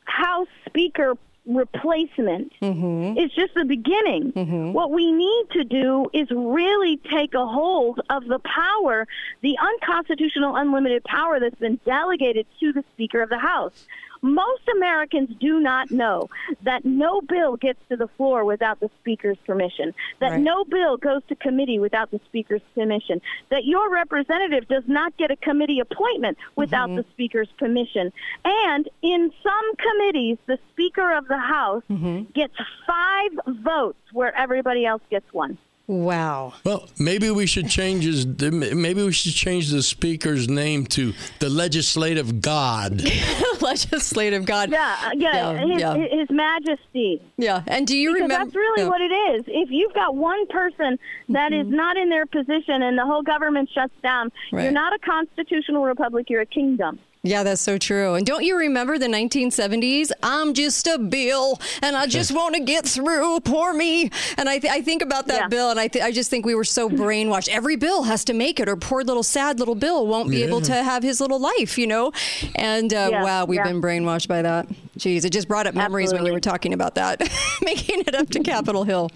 House 0.04 0.48
Speaker 0.68 1.16
replacement 1.46 2.54
mm-hmm. 2.62 3.18
is 3.18 3.32
just 3.34 3.54
the 3.54 3.66
beginning. 3.66 4.32
Mm-hmm. 4.34 4.74
What 4.74 4.92
we 4.92 5.12
need 5.12 5.46
to 5.52 5.64
do 5.64 6.08
is 6.14 6.28
really 6.32 6.98
take 7.12 7.34
a 7.34 7.46
hold 7.46 8.02
of 8.10 8.26
the 8.26 8.40
power, 8.40 9.08
the 9.42 9.58
unconstitutional 9.60 10.56
unlimited 10.56 11.04
power 11.04 11.40
that's 11.40 11.60
been 11.60 11.80
delegated 11.86 12.48
to 12.60 12.74
the 12.74 12.84
Speaker 12.94 13.22
of 13.22 13.30
the 13.30 13.40
House. 13.40 13.88
Most 14.26 14.64
Americans 14.76 15.30
do 15.40 15.60
not 15.60 15.92
know 15.92 16.30
that 16.64 16.84
no 16.84 17.22
bill 17.22 17.58
gets 17.58 17.80
to 17.90 17.96
the 17.96 18.08
floor 18.18 18.44
without 18.44 18.80
the 18.80 18.90
Speaker's 19.02 19.38
permission, 19.46 19.94
that 20.20 20.32
Right. 20.32 20.42
no 20.42 20.64
bill 20.66 20.98
goes 20.98 21.22
to 21.30 21.36
committee 21.36 21.80
without 21.80 22.10
the 22.12 22.20
Speaker's 22.26 22.62
permission, 22.74 23.22
that 23.50 23.66
your 23.66 23.90
representative 23.92 24.68
does 24.68 24.84
not 24.88 25.16
get 25.18 25.30
a 25.32 25.36
committee 25.36 25.80
appointment 25.80 26.38
without 26.56 26.90
mm-hmm. 26.90 26.98
the 26.98 27.06
Speaker's 27.12 27.50
permission. 27.58 28.12
And 28.44 28.90
in 29.02 29.32
some 29.44 29.76
committees, 29.76 30.38
the 30.48 30.58
Speaker 30.72 31.16
of 31.16 31.28
the 31.28 31.38
House 31.38 31.84
mm-hmm. 31.90 32.24
gets 32.34 32.56
five 32.88 33.32
votes 33.64 34.00
where 34.12 34.36
everybody 34.36 34.86
else 34.86 35.02
gets 35.10 35.32
one. 35.34 35.58
Wow. 35.88 36.54
Well, 36.64 36.88
maybe 37.00 37.30
we 37.32 37.46
should 37.46 37.70
change 37.70 38.04
his. 38.06 38.26
Maybe 38.26 39.04
we 39.04 39.12
should 39.12 39.34
change 39.34 39.70
the 39.70 39.84
speaker's 39.84 40.48
name 40.50 40.86
to 40.88 41.14
the 41.40 41.50
Legislative 41.50 42.42
God. 42.42 43.02
Legislative 43.62 44.46
God. 44.46 44.70
Yeah, 44.72 44.96
uh, 45.06 45.12
yeah, 45.16 45.52
Yeah, 45.52 45.68
his, 45.68 45.82
yeah. 45.82 46.20
his 46.20 46.30
Majesty. 46.30 47.22
Yeah. 47.38 47.64
And 47.68 47.88
do 47.88 47.98
you 47.98 48.14
Because 48.14 48.22
remember 48.24 48.46
that's 48.46 48.56
really 48.56 48.82
yeah. 48.84 48.90
Mm-hmm. 48.90 48.90
what 48.92 49.02
it 49.02 49.14
is. 49.40 49.44
If 49.48 49.70
you've 49.72 49.94
got 49.94 50.16
one 50.16 50.46
person 50.48 51.00
that 51.30 51.54
is 51.54 51.68
not 51.68 51.98
in 51.98 52.10
their 52.10 52.26
position 52.26 52.82
and 52.82 52.98
the 52.98 53.06
whole 53.06 53.24
government 53.24 53.70
shuts 53.74 53.94
down, 54.04 54.32
Right. 54.52 54.64
you're 54.64 54.72
not 54.72 54.94
a 54.94 55.00
constitutional 55.00 55.84
republic, 55.84 56.30
you're 56.30 56.42
a 56.42 56.46
kingdom. 56.46 57.00
Yeah, 57.26 57.44
that's 57.44 57.62
so 57.62 57.78
true. 57.78 58.14
And 58.14 58.26
don't 58.26 58.44
you 58.44 58.56
remember 58.58 58.98
the 59.00 59.08
1970s? 59.08 60.12
I'm 60.22 60.54
just 60.54 60.86
a 60.88 61.00
bill, 61.00 61.60
and 61.82 61.96
I 61.96 62.06
just 62.06 62.32
want 62.32 62.56
to 62.56 62.62
get 62.62 62.86
through. 62.86 63.40
Poor 63.42 63.74
me. 63.74 64.12
And 64.38 64.48
I, 64.48 64.60
th- 64.60 64.72
I 64.72 64.82
think 64.82 65.02
about 65.02 65.28
that 65.28 65.42
Yeah. 65.42 65.48
bill, 65.48 65.72
and 65.72 65.80
I, 65.80 65.88
th- 65.88 66.06
I 66.06 66.12
just 66.12 66.30
think 66.30 66.46
we 66.46 66.54
were 66.56 66.64
so 66.64 66.88
brainwashed. 66.90 67.50
Every 67.50 67.76
bill 67.78 68.04
has 68.04 68.24
to 68.26 68.34
make 68.34 68.60
it, 68.60 68.70
or 68.70 68.76
poor 68.76 69.04
little 69.04 69.24
sad 69.24 69.60
little 69.60 69.76
Bill 69.76 70.06
won't 70.08 70.30
be 70.30 70.44
able 70.44 70.62
to 70.62 70.74
have 70.74 71.04
his 71.04 71.20
little 71.20 71.40
life, 71.40 71.78
you 71.78 71.88
know. 71.88 72.12
And 72.56 72.94
uh, 72.94 73.10
Yeah, 73.12 73.24
wow, 73.24 73.46
we've 73.46 73.58
yeah. 73.58 73.64
been 73.64 73.82
brainwashed 73.82 74.28
by 74.28 74.42
that. 74.44 74.68
Jeez, 74.98 75.26
it 75.26 75.32
just 75.32 75.48
brought 75.50 75.68
up 75.68 75.76
memories 75.76 76.14
when 76.14 76.26
you 76.26 76.32
were 76.32 76.40
talking 76.40 76.72
about 76.74 76.96
that, 76.96 77.20
making 77.62 78.00
it 78.02 78.16
up 78.16 78.30
to 78.30 78.40
Capitol 78.44 78.86
Hill. 78.86 79.12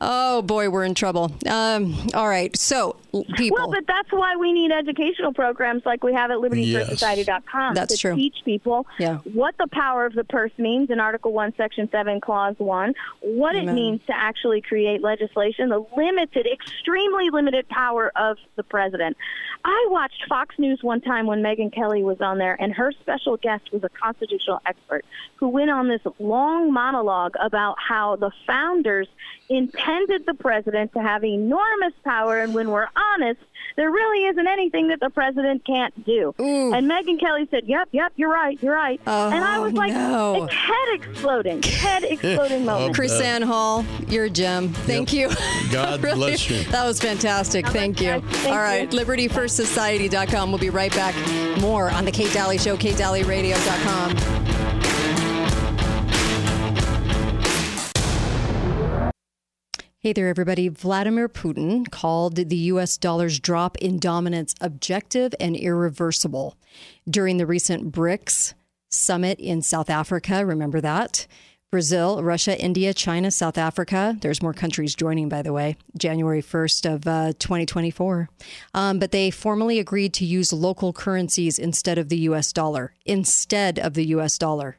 Oh 0.00 0.42
boy, 0.42 0.68
we're 0.68 0.84
in 0.84 0.94
trouble. 0.94 1.30
Um, 1.46 1.96
all 2.14 2.28
right, 2.28 2.56
so 2.56 2.96
people. 3.36 3.56
Well, 3.56 3.70
but 3.70 3.86
that's 3.86 4.10
why 4.10 4.34
we 4.36 4.52
need 4.52 4.72
educational 4.72 5.32
programs 5.32 5.86
like 5.86 6.02
we 6.02 6.12
have 6.14 6.30
at 6.32 6.38
Yes. 6.42 6.90
libertyfirstsociety.com 6.90 7.74
That's 7.74 7.94
to 7.94 8.00
true. 8.00 8.14
teach 8.16 8.36
people 8.44 8.84
Yeah. 8.98 9.18
what 9.32 9.54
the 9.58 9.68
power 9.68 10.06
of 10.06 10.14
the 10.14 10.24
purse 10.24 10.50
means 10.58 10.90
in 10.90 10.98
Article 10.98 11.32
1, 11.32 11.54
Section 11.56 11.88
7, 11.90 12.20
Clause 12.20 12.56
1, 12.58 12.94
what 13.20 13.54
it 13.54 13.66
means 13.66 14.00
to 14.08 14.16
actually 14.16 14.60
create 14.60 15.02
legislation, 15.02 15.68
the 15.68 15.84
limited, 15.96 16.46
extremely 16.52 17.30
limited 17.30 17.68
power 17.68 18.10
of 18.16 18.38
the 18.56 18.64
president. 18.64 19.16
I 19.64 19.86
watched 19.90 20.24
Fox 20.28 20.58
News 20.58 20.82
one 20.82 21.00
time 21.00 21.26
when 21.26 21.40
Megyn 21.42 21.72
Kelly 21.72 22.02
was 22.02 22.20
on 22.20 22.38
there, 22.38 22.56
and 22.60 22.72
her 22.74 22.92
special 23.00 23.36
guest 23.36 23.72
was 23.72 23.84
a 23.84 23.88
constitutional 23.88 24.60
expert 24.66 25.04
who 25.36 25.48
went 25.48 25.70
on 25.70 25.88
this 25.88 26.00
long 26.18 26.72
monologue 26.72 27.34
about 27.40 27.76
how 27.78 28.16
the 28.16 28.32
founders 28.46 29.08
intended 29.48 30.26
the 30.26 30.34
president 30.34 30.92
to 30.94 31.02
have 31.02 31.24
enormous 31.24 31.92
power, 32.04 32.40
and 32.40 32.54
when 32.54 32.70
we're 32.70 32.88
honest, 32.96 33.40
there 33.76 33.90
really 33.90 34.26
isn't 34.26 34.46
anything 34.46 34.88
that 34.88 35.00
the 35.00 35.10
president 35.10 35.64
can't 35.64 36.04
do. 36.04 36.34
And 36.38 36.90
Megyn 36.90 37.18
Kelly 37.20 37.46
said, 37.50 37.64
"Yep, 37.66 37.88
yep, 37.92 38.12
you're 38.16 38.30
right, 38.30 38.60
you're 38.62 38.74
right." 38.74 39.00
and 39.06 39.44
I 39.44 39.56
Oh, 39.56 39.62
was 39.62 39.72
like, 39.74 39.92
no. 39.92 40.44
it's 40.44 40.54
head 40.54 40.88
exploding, 40.94 41.62
head 41.62 42.04
exploding 42.12 42.62
oh, 42.62 42.66
moment. 42.66 42.96
KrisAnne 42.96 43.44
Hall, 43.44 43.84
you're 44.08 44.24
a 44.24 44.30
gem. 44.30 44.70
Thank 44.70 45.12
you. 45.12 45.30
God 45.72 46.02
Really, 46.02 46.16
bless 46.16 46.50
you. 46.50 46.62
That 46.64 46.84
was 46.86 47.00
fantastic. 47.00 47.66
Thank 47.68 48.00
you. 48.00 48.20
guys. 48.20 48.22
Thank 48.24 48.54
All 48.54 48.60
right, 48.62 48.92
you. 48.92 48.98
libertyfirstsociety.com. 49.00 50.50
We'll 50.50 50.58
be 50.60 50.70
right 50.70 50.92
back. 50.92 51.14
More 51.60 51.90
on 51.90 52.04
the 52.04 52.12
Kate 52.12 52.32
Dalley 52.32 52.58
Show, 52.58 52.76
katedalyradio.com. 52.76 54.91
Hey 60.04 60.12
there, 60.12 60.26
everybody. 60.26 60.66
Vladimir 60.66 61.28
Putin 61.28 61.88
called 61.88 62.34
the 62.34 62.56
U.S. 62.56 62.96
dollar's 62.96 63.38
drop 63.38 63.78
in 63.78 64.00
dominance 64.00 64.52
objective 64.60 65.32
and 65.38 65.54
irreversible 65.54 66.56
during 67.08 67.36
the 67.36 67.46
recent 67.46 67.92
BRICS 67.92 68.54
summit 68.88 69.38
in 69.38 69.62
South 69.62 69.88
Africa. 69.88 70.44
Remember 70.44 70.80
that? 70.80 71.28
Brazil, 71.70 72.20
Russia, 72.20 72.60
India, 72.60 72.92
China, 72.92 73.30
South 73.30 73.56
Africa. 73.56 74.16
There's 74.20 74.42
more 74.42 74.52
countries 74.52 74.96
joining, 74.96 75.28
by 75.28 75.40
the 75.40 75.52
way, 75.52 75.76
January 75.96 76.42
1st 76.42 76.94
of 76.94 77.06
uh, 77.06 77.32
2024. 77.38 78.28
Um, 78.74 78.98
but 78.98 79.12
they 79.12 79.30
formally 79.30 79.78
agreed 79.78 80.14
to 80.14 80.24
use 80.24 80.52
local 80.52 80.92
currencies 80.92 81.60
instead 81.60 81.96
of 81.96 82.08
the 82.08 82.18
U.S. 82.18 82.52
dollar. 82.52 82.92
Instead 83.06 83.78
of 83.78 83.94
the 83.94 84.06
U.S. 84.06 84.36
dollar. 84.36 84.78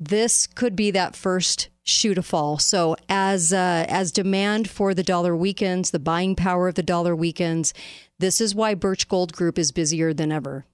This 0.00 0.46
could 0.46 0.74
be 0.74 0.90
that 0.90 1.14
first 1.14 1.68
shoe 1.82 2.14
to 2.14 2.22
fall. 2.22 2.58
So 2.58 2.96
as 3.08 3.52
uh, 3.52 3.84
as 3.88 4.10
demand 4.10 4.68
for 4.68 4.94
the 4.94 5.02
dollar 5.02 5.36
weakens, 5.36 5.90
the 5.90 5.98
buying 5.98 6.34
power 6.34 6.68
of 6.68 6.74
the 6.74 6.82
dollar 6.82 7.14
weakens, 7.14 7.74
this 8.18 8.40
is 8.40 8.54
why 8.54 8.74
Birch 8.74 9.08
Gold 9.08 9.34
Group 9.34 9.58
is 9.58 9.70
busier 9.70 10.14
than 10.14 10.32
ever. 10.32 10.64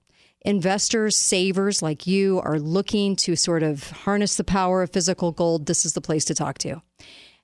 Investors, 0.41 1.17
savers 1.17 1.81
like 1.81 2.07
you 2.07 2.39
are 2.39 2.59
looking 2.59 3.17
to 3.17 3.35
sort 3.35 3.63
of 3.63 3.89
harness 3.89 4.37
the 4.37 4.43
power 4.45 4.81
of 4.81 4.91
physical 4.91 5.33
gold. 5.33 5.65
This 5.65 5.85
is 5.85 5.93
the 5.93 6.01
place 6.01 6.23
to 6.25 6.35
talk 6.35 6.57
to. 6.59 6.81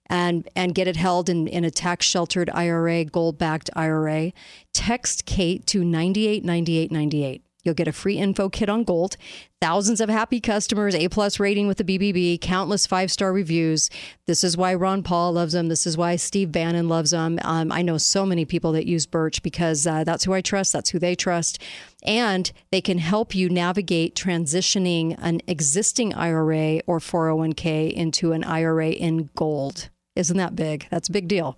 And, 0.08 0.48
and 0.56 0.76
get 0.76 0.88
it 0.88 0.96
held 0.96 1.30
in, 1.30 1.48
in 1.48 1.66
a 1.66 1.72
tax 1.72 2.06
sheltered 2.06 2.50
IRA, 2.54 3.04
gold 3.06 3.38
backed 3.38 3.70
IRA. 3.76 4.32
Text 4.74 5.26
Kate 5.26 5.66
to 5.68 5.84
989898. 5.84 7.44
You'll 7.64 7.76
get 7.76 7.88
a 7.88 7.94
free 7.94 8.18
info 8.18 8.50
kit 8.50 8.68
on 8.68 8.84
gold, 8.84 9.16
thousands 9.62 10.02
of 10.02 10.10
happy 10.10 10.42
customers, 10.42 10.96
A 10.96 11.08
plus 11.08 11.40
rating 11.40 11.68
with 11.68 11.78
the 11.78 11.84
BBB, 11.86 12.42
countless 12.42 12.86
five 12.86 13.10
star 13.10 13.32
reviews. 13.32 13.90
This 14.26 14.44
is 14.44 14.58
why 14.58 14.74
Ron 14.74 15.02
Paul 15.02 15.34
loves 15.34 15.54
them. 15.54 15.70
This 15.70 15.88
is 15.88 15.98
why 15.98 16.18
Steve 16.18 16.52
Bannon 16.52 16.90
loves 16.90 17.12
them. 17.12 17.40
Um, 17.42 17.72
I 17.72 17.82
know 17.82 17.98
so 17.98 18.26
many 18.26 18.44
people 18.44 18.74
that 18.74 18.86
use 18.86 19.06
Birch 19.06 19.42
because 19.42 19.88
uh, 19.88 20.04
that's 20.04 20.26
who 20.26 20.34
I 20.34 20.42
trust. 20.42 20.74
That's 20.74 20.90
who 20.90 21.00
they 21.00 21.16
trust. 21.16 21.60
And 22.04 22.52
they 22.72 22.82
can 22.82 22.98
help 22.98 23.34
you 23.34 23.48
navigate 23.50 24.16
transitioning 24.16 25.16
an 25.20 25.40
existing 25.48 26.14
IRA 26.14 26.82
or 26.86 27.00
401k 27.00 27.94
into 27.94 28.34
an 28.34 28.44
IRA 28.44 28.90
in 28.90 29.30
gold. 29.36 29.90
Isn't 30.18 30.38
that 30.38 30.56
big? 30.56 30.88
That's 30.92 31.08
a 31.08 31.14
big 31.14 31.30
deal. 31.30 31.58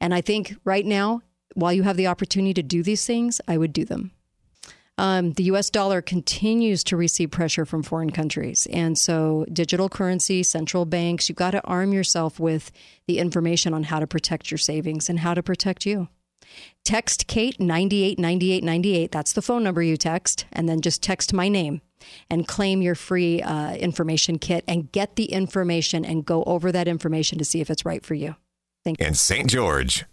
And 0.00 0.14
I 0.14 0.20
think 0.20 0.54
right 0.64 0.86
now, 0.86 1.22
while 1.54 1.72
you 1.72 1.82
have 1.82 1.96
the 1.96 2.06
opportunity 2.06 2.54
to 2.54 2.62
do 2.62 2.82
these 2.82 3.04
things, 3.04 3.40
I 3.48 3.58
would 3.58 3.72
do 3.72 3.84
them. 3.84 4.12
Um, 4.98 5.32
the 5.32 5.44
US 5.44 5.70
dollar 5.70 6.02
continues 6.02 6.84
to 6.84 6.96
receive 6.96 7.30
pressure 7.30 7.64
from 7.64 7.82
foreign 7.82 8.10
countries. 8.10 8.66
And 8.72 8.98
so, 8.98 9.46
digital 9.52 9.88
currency, 9.88 10.42
central 10.42 10.84
banks, 10.84 11.28
you've 11.28 11.36
got 11.36 11.52
to 11.52 11.64
arm 11.64 11.92
yourself 11.92 12.38
with 12.38 12.70
the 13.06 13.18
information 13.18 13.72
on 13.72 13.84
how 13.84 14.00
to 14.00 14.06
protect 14.06 14.50
your 14.50 14.58
savings 14.58 15.08
and 15.08 15.20
how 15.20 15.34
to 15.34 15.42
protect 15.42 15.86
you. 15.86 16.08
Text 16.84 17.26
Kate 17.26 17.58
989898. 17.58 19.10
That's 19.10 19.32
the 19.32 19.42
phone 19.42 19.62
number 19.62 19.82
you 19.82 19.96
text. 19.96 20.46
And 20.52 20.68
then 20.68 20.80
just 20.80 21.02
text 21.02 21.32
my 21.32 21.48
name 21.48 21.80
and 22.28 22.46
claim 22.46 22.82
your 22.82 22.94
free 22.94 23.40
uh, 23.40 23.74
information 23.74 24.38
kit 24.38 24.64
and 24.66 24.90
get 24.92 25.16
the 25.16 25.26
information 25.26 26.04
and 26.04 26.24
go 26.26 26.42
over 26.44 26.72
that 26.72 26.88
information 26.88 27.38
to 27.38 27.44
see 27.44 27.60
if 27.60 27.70
it's 27.70 27.84
right 27.84 28.04
for 28.04 28.14
you. 28.14 28.36
Thank 28.84 29.00
you. 29.00 29.06
In 29.06 29.14
St. 29.14 29.48
George. 29.48 30.04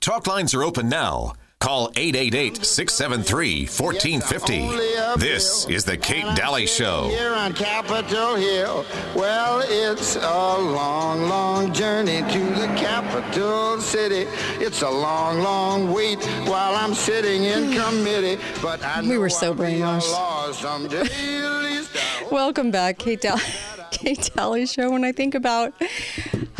Talk 0.00 0.26
lines 0.26 0.54
are 0.54 0.64
open 0.64 0.88
now. 0.88 1.34
Call 1.60 1.90
888 1.94 2.64
673 2.64 3.66
1450. 3.66 5.20
This 5.20 5.68
is 5.68 5.84
The 5.84 5.98
Kate 5.98 6.24
Dalley 6.34 6.66
Show. 6.66 7.08
Here 7.10 7.34
on 7.34 7.52
Capitol 7.52 8.34
Hill. 8.36 8.86
Well, 9.14 9.60
it's 9.66 10.16
a 10.16 10.20
long, 10.58 11.28
long 11.28 11.74
journey 11.74 12.22
to 12.22 12.38
the 12.58 12.66
capital 12.78 13.78
city. 13.78 14.26
It's 14.64 14.80
a 14.80 14.88
long, 14.88 15.40
long 15.40 15.92
wait 15.92 16.24
while 16.48 16.74
I'm 16.74 16.94
sitting 16.94 17.44
in 17.44 17.72
committee. 17.78 18.42
But 18.62 18.82
I 18.82 19.02
We 19.02 19.18
were 19.18 19.28
so 19.28 19.48
I'll 19.48 19.54
be 19.54 19.64
a 19.64 19.66
brainwashed. 19.66 20.12
law 20.12 20.52
someday. 20.52 21.00
At 21.02 21.62
least 21.62 21.90
I 21.94 21.98
hope 22.22 22.32
Welcome 22.32 22.70
back, 22.70 22.96
Kate 22.96 23.20
Dalley, 23.20 23.42
Kate 23.90 24.30
Dalley 24.34 24.64
Show. 24.64 24.90
When 24.90 25.04
I 25.04 25.12
think 25.12 25.34
about 25.34 25.74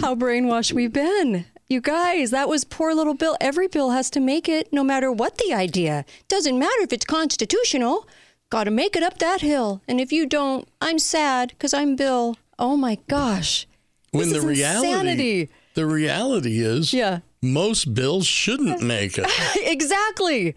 how 0.03 0.15
brainwashed 0.15 0.75
we've 0.75 0.93
been, 0.93 1.47
you 1.71 1.81
guys, 1.81 2.31
that 2.33 2.49
was 2.49 2.65
poor 2.65 2.95
little 2.95 3.15
Bill. 3.15 3.37
Every 3.41 3.69
bill 3.69 3.91
has 3.91 4.11
to 4.11 4.21
make 4.21 4.49
it, 4.49 4.73
no 4.73 4.83
matter 4.83 5.11
what 5.13 5.39
the 5.39 5.55
idea. 5.55 6.05
Doesn't 6.29 6.59
matter 6.59 6.81
if 6.83 6.93
it's 6.93 7.05
constitutional. 7.05 8.07
Got 8.51 8.65
to 8.65 8.71
make 8.73 8.97
it 8.97 9.03
up 9.05 9.19
that 9.19 9.41
hill. 9.41 9.81
And 9.87 10.01
if 10.01 10.11
you 10.13 10.27
don't, 10.27 10.67
I'm 10.81 10.99
sad 10.99 11.51
because 11.51 11.73
I'm 11.73 11.95
Bill. 11.97 12.37
Oh 12.59 12.77
my 12.77 12.99
gosh. 13.09 13.67
When 14.11 14.31
This 14.31 14.43
the 14.43 14.47
reality, 14.49 14.89
insanity. 14.91 15.49
the 15.75 15.87
reality 15.87 16.61
is, 16.61 16.93
Yeah. 16.93 17.21
most 17.41 17.95
bills 17.95 18.27
shouldn't 18.27 18.83
make 18.83 19.17
it. 19.17 19.27
exactly. 19.57 20.57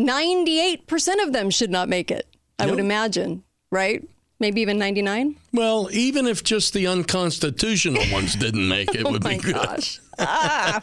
98% 0.00 1.22
of 1.22 1.32
them 1.32 1.50
should 1.50 1.70
not 1.70 1.88
make 1.88 2.10
it, 2.10 2.26
I 2.58 2.66
would 2.66 2.78
imagine, 2.80 3.42
right? 3.70 4.06
Maybe 4.42 4.60
even 4.60 4.76
99? 4.76 5.36
Well, 5.52 5.88
even 5.92 6.26
if 6.26 6.42
just 6.42 6.72
the 6.74 6.88
unconstitutional 6.88 8.02
ones 8.12 8.34
didn't 8.34 8.68
make 8.68 8.92
it, 8.92 9.04
would 9.08 9.24
Oh 9.24 9.28
my 9.28 9.36
be 9.36 9.42
good. 9.42 9.54
gosh. 9.54 10.00
ah. 10.18 10.82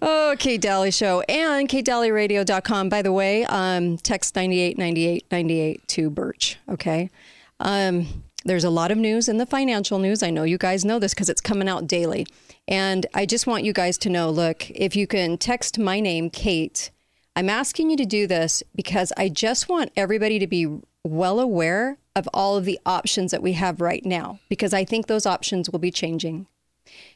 Oh, 0.00 0.34
Kate 0.38 0.58
Dalley 0.60 0.90
Show 0.90 1.20
and 1.28 1.68
katedalyradio.com. 1.68 2.88
By 2.88 3.02
the 3.02 3.12
way, 3.12 3.44
um, 3.44 3.98
text 3.98 4.34
989898 4.34 5.86
to 5.88 6.08
Birch. 6.10 6.58
Okay. 6.68 7.10
Um, 7.60 8.06
there's 8.44 8.64
a 8.64 8.70
lot 8.70 8.90
of 8.90 8.96
news 8.98 9.28
in 9.28 9.36
the 9.36 9.44
financial 9.46 9.98
news. 9.98 10.22
I 10.22 10.30
know 10.30 10.44
you 10.44 10.56
guys 10.58 10.84
know 10.84 10.98
this 10.98 11.12
because 11.14 11.28
it's 11.28 11.42
coming 11.42 11.68
out 11.68 11.86
daily. 11.86 12.26
And 12.66 13.04
I 13.14 13.26
just 13.26 13.46
want 13.46 13.64
you 13.64 13.72
guys 13.74 13.98
to 13.98 14.08
know 14.08 14.30
look, 14.30 14.70
if 14.70 14.96
you 14.96 15.06
can 15.06 15.36
text 15.36 15.78
my 15.78 16.00
name, 16.00 16.30
Kate, 16.30 16.90
I'm 17.36 17.48
asking 17.50 17.90
you 17.90 17.96
to 17.98 18.06
do 18.06 18.26
this 18.26 18.62
because 18.74 19.12
I 19.16 19.28
just 19.28 19.68
want 19.68 19.92
everybody 19.96 20.38
to 20.38 20.46
be 20.46 20.80
well 21.04 21.38
aware 21.38 21.98
of 22.14 22.28
all 22.34 22.56
of 22.56 22.64
the 22.64 22.78
options 22.84 23.30
that 23.30 23.42
we 23.42 23.52
have 23.54 23.80
right 23.80 24.04
now 24.04 24.38
because 24.48 24.74
I 24.74 24.84
think 24.84 25.06
those 25.06 25.26
options 25.26 25.70
will 25.70 25.78
be 25.78 25.90
changing. 25.90 26.46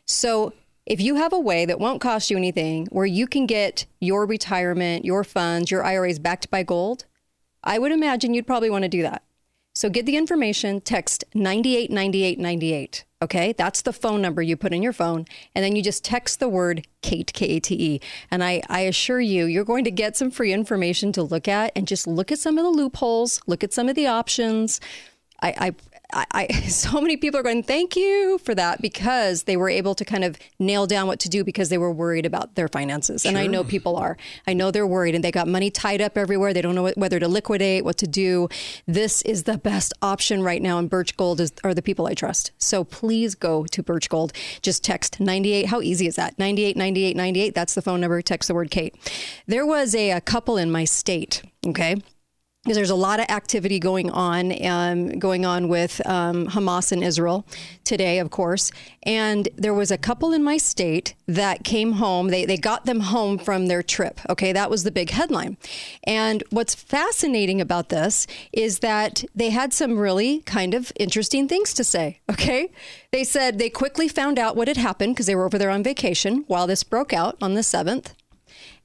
So, 0.05 0.53
if 0.87 1.01
you 1.01 1.17
have 1.17 1.33
a 1.33 1.41
way 1.41 1.67
that 1.67 1.81
won't 1.81 2.01
cost 2.01 2.31
you 2.31 2.37
anything 2.37 2.87
where 2.93 3.07
you 3.07 3.27
can 3.27 3.47
get 3.47 3.87
your 3.99 4.25
retirement, 4.25 5.05
your 5.05 5.25
funds, 5.25 5.69
your 5.69 5.83
IRAs 5.85 6.21
backed 6.21 6.49
by 6.49 6.63
gold, 6.63 7.07
I 7.65 7.81
would 7.81 7.91
imagine 7.91 8.33
you'd 8.33 8.47
probably 8.47 8.71
want 8.71 8.83
to 8.83 8.89
do 8.89 9.03
that. 9.03 9.25
So 9.77 9.91
get 9.91 10.07
the 10.07 10.17
information, 10.17 10.81
text 10.81 11.23
989898. 11.35 13.05
Okay, 13.21 13.53
that's 13.53 13.83
the 13.83 13.93
phone 13.93 14.23
number 14.23 14.41
you 14.41 14.57
put 14.57 14.73
in 14.73 14.83
your 14.83 14.95
phone, 14.95 15.27
and 15.55 15.63
then 15.63 15.77
you 15.77 15.83
just 15.83 16.03
text 16.03 16.41
the 16.41 16.49
word 16.49 16.87
Kate, 17.03 17.31
K 17.35 17.57
A 17.57 17.61
T 17.61 17.75
E. 17.75 18.01
And 18.31 18.43
I, 18.43 18.63
I 18.71 18.81
assure 18.81 19.21
you, 19.21 19.45
you're 19.45 19.67
going 19.67 19.85
to 19.85 19.91
get 19.91 20.17
some 20.17 20.31
free 20.31 20.55
information 20.55 21.13
to 21.13 21.23
look 21.23 21.47
at 21.47 21.73
and 21.77 21.87
just 21.87 22.07
look 22.07 22.33
at 22.33 22.39
some 22.39 22.57
of 22.57 22.65
the 22.65 22.71
loopholes, 22.71 23.39
look 23.47 23.63
at 23.63 23.75
some 23.75 23.91
of 23.91 23.97
the 23.97 24.07
options. 24.07 24.81
I, 25.43 25.55
I, 25.59 25.75
I, 26.13 26.27
I 26.33 26.47
so 26.69 27.01
many 27.01 27.17
people 27.17 27.41
are 27.41 27.43
going, 27.43 27.63
thank 27.63 27.97
you 27.97 28.39
for 28.39 28.55
that 28.55 28.81
because 28.81 29.45
they 29.45 29.57
were 29.57 29.69
able 29.69 29.95
to 29.95 30.05
kind 30.05 30.25
of 30.25 30.37
nail 30.59 30.87
down 30.87 31.07
what 31.07 31.21
to 31.21 31.29
do 31.29 31.45
because 31.45 31.69
they 31.69 31.79
were 31.79 31.93
worried 31.93 32.27
about 32.27 32.55
their 32.55 32.69
finances. 32.69 33.25
And 33.25 33.37
I 33.37 33.47
know 33.47 33.65
people 33.65 33.97
are. 33.97 34.17
I 34.47 34.53
know 34.53 34.71
they're 34.71 34.87
worried 34.87 35.15
and 35.15 35.23
they 35.25 35.33
got 35.33 35.49
money 35.49 35.71
tied 35.71 36.01
up 36.01 36.17
everywhere. 36.17 36.53
They 36.53 36.63
don't 36.63 36.75
know 36.75 36.83
what- 36.83 36.97
whether 36.97 37.19
to 37.19 37.29
liquidate, 37.29 37.85
what 37.85 37.97
to 37.99 38.07
do. 38.07 38.49
This 38.87 39.23
is 39.23 39.45
the 39.45 39.59
best 39.59 39.93
option 40.03 40.43
right 40.43 40.63
now. 40.63 40.79
And 40.79 40.89
Birch 40.89 41.17
Gold 41.17 41.41
is, 41.41 41.53
are 41.65 41.75
the 41.75 41.83
people 41.83 42.07
I 42.07 42.15
trust. 42.15 42.53
So 42.59 42.85
please 42.85 43.35
go 43.35 43.65
to 43.67 43.83
Birch 43.83 44.09
Gold. 44.09 44.33
Just 44.63 44.85
text 44.85 45.21
98. 45.21 45.67
How 45.67 45.81
easy 45.81 46.07
is 46.07 46.17
that? 46.17 46.39
98 46.39 46.77
98 46.77 47.17
98. 47.17 47.55
That's 47.55 47.75
the 47.75 47.83
phone 47.83 48.01
number. 48.01 48.23
Text 48.23 48.49
the 48.49 48.55
word 48.55 48.71
Kate. 48.71 48.95
There 49.47 49.67
was 49.67 49.95
a, 49.95 50.11
a 50.11 50.21
couple 50.21 50.57
in 50.57 50.71
my 50.71 50.85
state. 50.85 51.43
Okay 51.67 51.97
there's 52.75 52.91
a 52.91 52.97
lot 52.97 53.21
of 53.21 53.27
activity 53.29 53.79
going 53.79 54.11
on, 54.11 54.53
um, 54.67 55.19
going 55.19 55.47
on 55.47 55.69
with 55.69 56.05
um, 56.07 56.49
Hamas 56.49 56.93
and 56.93 57.05
Israel 57.05 57.47
today, 57.85 58.19
of 58.19 58.31
course. 58.31 58.73
And 59.05 59.49
there 59.57 59.75
was 59.75 59.91
a 59.91 59.99
couple 59.99 60.33
in 60.33 60.43
my 60.43 60.57
state 60.57 61.15
that 61.27 61.65
came 61.65 61.93
home. 61.93 62.29
They 62.29 62.45
they 62.45 62.57
got 62.57 62.85
them 62.85 63.01
home 63.01 63.39
from 63.39 63.67
their 63.67 63.83
trip. 63.83 64.21
Okay, 64.29 64.53
that 64.53 64.71
was 64.71 64.85
the 64.85 64.91
big 64.91 65.11
headline. 65.11 65.57
And 66.05 66.43
what's 66.51 66.75
fascinating 66.75 67.61
about 67.61 67.89
this 67.89 68.27
is 68.53 68.81
that 68.81 69.25
they 69.35 69.51
had 69.51 69.73
some 69.73 69.99
really 69.99 70.41
kind 70.41 70.75
of 70.75 70.93
interesting 70.97 71.49
things 71.49 71.73
to 71.75 71.85
say. 71.85 72.21
Okay, 72.31 72.71
they 73.13 73.25
said 73.25 73.59
they 73.59 73.71
quickly 73.71 74.09
found 74.09 74.39
out 74.39 74.57
what 74.57 74.69
had 74.69 74.77
happened 74.77 75.15
because 75.15 75.27
they 75.27 75.35
were 75.35 75.47
over 75.47 75.59
there 75.59 75.71
on 75.71 75.83
vacation 75.83 76.45
while 76.49 76.67
this 76.67 76.83
broke 76.83 77.13
out 77.13 77.37
on 77.41 77.55
the 77.55 77.63
seventh. 77.63 78.15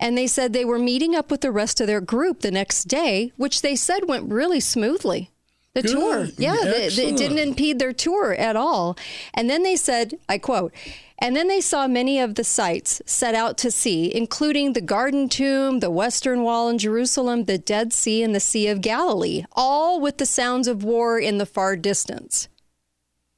And 0.01 0.17
they 0.17 0.27
said 0.27 0.51
they 0.51 0.65
were 0.65 0.79
meeting 0.79 1.15
up 1.15 1.29
with 1.29 1.41
the 1.41 1.51
rest 1.51 1.79
of 1.79 1.87
their 1.87 2.01
group 2.01 2.41
the 2.41 2.51
next 2.51 2.85
day, 2.85 3.31
which 3.37 3.61
they 3.61 3.75
said 3.75 4.09
went 4.09 4.31
really 4.31 4.59
smoothly. 4.59 5.29
The 5.73 5.83
Good. 5.83 5.91
tour. 5.91 6.25
Yeah, 6.37 6.57
it 6.59 6.95
didn't 6.95 7.37
impede 7.37 7.79
their 7.79 7.93
tour 7.93 8.33
at 8.33 8.57
all. 8.57 8.97
And 9.33 9.49
then 9.49 9.63
they 9.63 9.77
said, 9.77 10.15
I 10.27 10.37
quote, 10.37 10.73
and 11.19 11.35
then 11.35 11.47
they 11.47 11.61
saw 11.61 11.87
many 11.87 12.19
of 12.19 12.33
the 12.33 12.43
sites 12.43 12.99
set 13.05 13.35
out 13.35 13.57
to 13.59 13.69
see, 13.69 14.13
including 14.13 14.73
the 14.73 14.81
Garden 14.81 15.29
Tomb, 15.29 15.79
the 15.79 15.91
Western 15.91 16.41
Wall 16.41 16.67
in 16.67 16.79
Jerusalem, 16.79 17.45
the 17.45 17.59
Dead 17.59 17.93
Sea, 17.93 18.23
and 18.23 18.33
the 18.33 18.39
Sea 18.39 18.67
of 18.67 18.81
Galilee, 18.81 19.45
all 19.51 20.01
with 20.01 20.17
the 20.17 20.25
sounds 20.25 20.67
of 20.67 20.83
war 20.83 21.19
in 21.19 21.37
the 21.37 21.45
far 21.45 21.75
distance. 21.75 22.47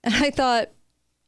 And 0.06 0.16
I 0.16 0.32
thought, 0.32 0.70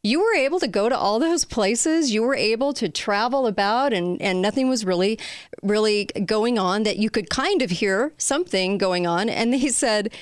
you 0.06 0.20
were 0.20 0.36
able 0.36 0.60
to 0.60 0.68
go 0.68 0.88
to 0.88 0.96
all 0.96 1.18
those 1.18 1.46
places. 1.46 2.14
You 2.14 2.22
were 2.22 2.36
able 2.36 2.74
to 2.74 2.88
travel 2.90 3.48
about 3.48 3.92
and, 3.92 4.22
and 4.22 4.40
nothing 4.40 4.70
was 4.70 4.86
really 4.86 5.18
really 5.64 6.06
going 6.26 6.60
on 6.60 6.84
that 6.84 6.98
you 6.98 7.10
could 7.10 7.30
kind 7.30 7.64
of 7.64 7.72
hear 7.72 8.14
something 8.18 8.78
going 8.78 9.08
on. 9.08 9.30
And 9.30 9.52
they 9.52 9.68
said 9.70 10.14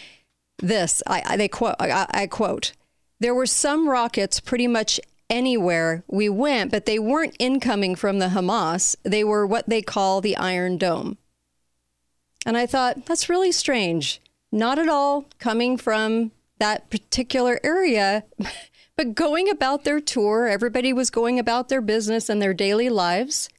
this 0.59 1.03
i, 1.07 1.21
I 1.25 1.35
they 1.35 1.47
quote 1.47 1.75
I, 1.79 2.05
I 2.11 2.27
quote 2.27 2.71
there 3.19 3.35
were 3.35 3.47
some 3.47 3.89
rockets 3.89 4.39
pretty 4.39 4.67
much 4.67 4.99
anywhere 5.29 6.03
we 6.07 6.29
went 6.29 6.71
but 6.71 6.85
they 6.85 6.99
weren't 6.99 7.35
incoming 7.39 7.95
from 7.95 8.19
the 8.19 8.27
hamas. 8.27 8.95
They 9.03 9.23
were 9.23 9.45
what 9.45 9.67
they 9.67 9.81
call 9.81 10.21
the 10.21 10.37
iron 10.37 10.77
dome. 10.77 11.17
And 12.45 12.55
i 12.55 12.65
thought 12.65 13.05
that's 13.05 13.29
really 13.29 13.51
strange. 13.51 14.21
Not 14.51 14.79
at 14.79 14.87
all 14.87 15.25
coming 15.39 15.75
from 15.77 16.31
that 16.59 16.89
particular 16.89 17.59
area. 17.63 18.23
But 18.95 19.15
going 19.15 19.49
about 19.49 19.83
their 19.83 19.99
tour, 19.99 20.47
everybody 20.47 20.93
was 20.93 21.09
going 21.09 21.39
about 21.39 21.69
their 21.69 21.81
business 21.81 22.29
and 22.29 22.41
their 22.41 22.53
daily 22.53 22.89
lives. 22.89 23.49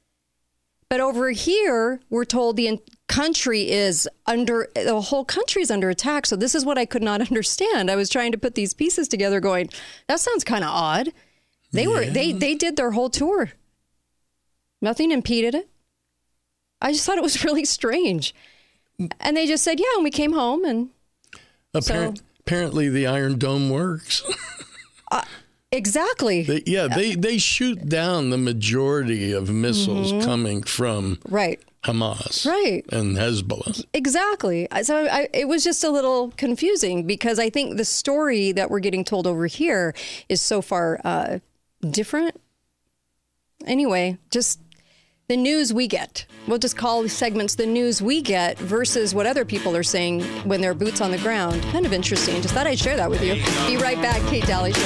But 0.89 0.99
over 1.01 1.31
here, 1.31 1.99
we're 2.09 2.25
told 2.25 2.55
the 2.55 2.79
country 3.07 3.69
is 3.69 4.07
under 4.25 4.69
the 4.75 5.01
whole 5.01 5.25
country 5.25 5.61
is 5.61 5.71
under 5.71 5.89
attack. 5.89 6.25
So 6.25 6.35
this 6.35 6.55
is 6.55 6.63
what 6.63 6.77
I 6.77 6.85
could 6.85 7.03
not 7.03 7.21
understand. 7.27 7.91
I 7.91 7.95
was 7.95 8.09
trying 8.09 8.31
to 8.31 8.37
put 8.37 8.55
these 8.55 8.73
pieces 8.73 9.07
together, 9.07 9.39
going, 9.39 9.69
that 10.07 10.19
sounds 10.19 10.43
kind 10.43 10.63
of 10.63 10.69
odd. 10.69 11.11
They 11.71 11.83
yeah. 11.83 11.89
were 11.89 12.05
they 12.05 12.31
they 12.31 12.55
did 12.55 12.77
their 12.77 12.91
whole 12.91 13.09
tour. 13.09 13.51
Nothing 14.81 15.11
impeded 15.11 15.55
it. 15.55 15.69
I 16.81 16.91
just 16.91 17.05
thought 17.05 17.17
it 17.17 17.23
was 17.23 17.43
really 17.43 17.65
strange. 17.65 18.33
And 19.19 19.35
they 19.35 19.45
just 19.45 19.63
said, 19.63 19.79
yeah, 19.79 19.87
and 19.95 20.03
we 20.03 20.11
came 20.11 20.31
home 20.31 20.63
and 20.63 20.89
Appar- 21.73 21.83
so, 21.83 22.23
apparently 22.39 22.87
the 22.87 23.07
Iron 23.07 23.37
Dome 23.37 23.69
works. 23.69 24.23
Uh, 25.11 25.23
exactly. 25.71 26.43
They, 26.43 26.63
yeah, 26.65 26.87
they, 26.87 27.15
they 27.15 27.37
shoot 27.37 27.87
down 27.87 28.29
the 28.29 28.37
majority 28.37 29.31
of 29.31 29.49
missiles 29.49 30.11
mm-hmm. 30.11 30.25
coming 30.25 30.63
from 30.63 31.19
right. 31.29 31.59
Hamas 31.83 32.45
right. 32.45 32.83
and 32.91 33.15
Hezbollah. 33.15 33.85
Exactly. 33.93 34.67
So 34.81 35.07
I, 35.07 35.29
it 35.33 35.47
was 35.47 35.63
just 35.63 35.83
a 35.83 35.89
little 35.89 36.31
confusing 36.31 37.05
because 37.05 37.37
I 37.39 37.49
think 37.49 37.77
the 37.77 37.85
story 37.85 38.51
that 38.53 38.69
we're 38.69 38.79
getting 38.79 39.03
told 39.03 39.27
over 39.27 39.45
here 39.45 39.93
is 40.27 40.41
so 40.41 40.61
far 40.61 40.99
uh, 41.03 41.39
different. 41.89 42.41
Anyway, 43.65 44.17
just 44.31 44.59
the 45.27 45.35
news 45.35 45.73
we 45.73 45.87
get. 45.87 46.25
We'll 46.47 46.59
just 46.59 46.77
call 46.77 47.01
these 47.01 47.13
segments 47.13 47.55
the 47.55 47.65
news 47.65 47.99
we 47.99 48.21
get 48.21 48.59
versus 48.59 49.15
what 49.15 49.25
other 49.25 49.43
people 49.43 49.75
are 49.75 49.81
saying 49.81 50.21
when 50.47 50.61
they're 50.61 50.75
boots 50.75 51.01
on 51.01 51.09
the 51.09 51.17
ground. 51.17 51.63
Kind 51.71 51.85
of 51.85 51.93
interesting. 51.93 52.41
Just 52.43 52.53
thought 52.53 52.67
I'd 52.67 52.77
share 52.77 52.95
that 52.95 53.09
with 53.09 53.23
you. 53.23 53.33
Be 53.65 53.77
right 53.77 53.99
back, 54.01 54.21
Kate 54.29 54.45
Dalley 54.45 54.73
Show. 54.73 54.81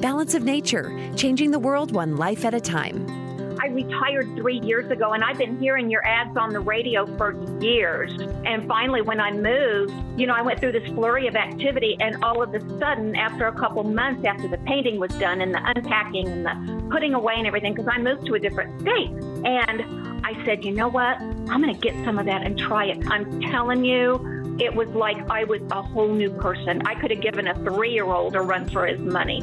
Balance 0.00 0.32
of 0.32 0.42
Nature, 0.42 0.98
changing 1.16 1.50
the 1.50 1.58
world 1.58 1.92
one 1.92 2.16
life 2.16 2.46
at 2.46 2.54
a 2.54 2.60
time. 2.60 3.27
I 3.68 3.70
retired 3.70 4.34
three 4.34 4.60
years 4.60 4.90
ago, 4.90 5.12
and 5.12 5.22
I've 5.22 5.36
been 5.36 5.58
hearing 5.58 5.90
your 5.90 6.06
ads 6.06 6.38
on 6.38 6.54
the 6.54 6.60
radio 6.60 7.04
for 7.18 7.34
years. 7.60 8.10
And 8.46 8.66
finally, 8.66 9.02
when 9.02 9.20
I 9.20 9.30
moved, 9.30 9.92
you 10.18 10.26
know, 10.26 10.32
I 10.32 10.40
went 10.40 10.58
through 10.58 10.72
this 10.72 10.88
flurry 10.94 11.26
of 11.26 11.36
activity, 11.36 11.94
and 12.00 12.24
all 12.24 12.42
of 12.42 12.54
a 12.54 12.60
sudden, 12.78 13.14
after 13.14 13.46
a 13.46 13.52
couple 13.52 13.84
months 13.84 14.24
after 14.24 14.48
the 14.48 14.56
painting 14.58 14.98
was 14.98 15.10
done 15.16 15.42
and 15.42 15.52
the 15.52 15.60
unpacking 15.76 16.28
and 16.28 16.46
the 16.46 16.88
putting 16.90 17.12
away 17.12 17.34
and 17.36 17.46
everything, 17.46 17.74
because 17.74 17.90
I 17.92 17.98
moved 17.98 18.24
to 18.26 18.34
a 18.36 18.38
different 18.38 18.80
state, 18.80 19.10
and 19.44 20.24
I 20.24 20.42
said, 20.46 20.64
you 20.64 20.72
know 20.72 20.88
what? 20.88 21.20
I'm 21.20 21.60
going 21.60 21.74
to 21.74 21.80
get 21.80 21.92
some 22.06 22.18
of 22.18 22.24
that 22.24 22.46
and 22.46 22.58
try 22.58 22.86
it. 22.86 23.06
I'm 23.10 23.42
telling 23.42 23.84
you, 23.84 24.56
it 24.58 24.74
was 24.74 24.88
like 24.88 25.18
I 25.30 25.44
was 25.44 25.60
a 25.72 25.82
whole 25.82 26.12
new 26.14 26.30
person. 26.30 26.80
I 26.86 26.94
could 26.94 27.10
have 27.10 27.20
given 27.20 27.48
a 27.48 27.54
three 27.64 27.92
year 27.92 28.06
old 28.06 28.34
a 28.34 28.40
run 28.40 28.66
for 28.70 28.86
his 28.86 28.98
money. 28.98 29.42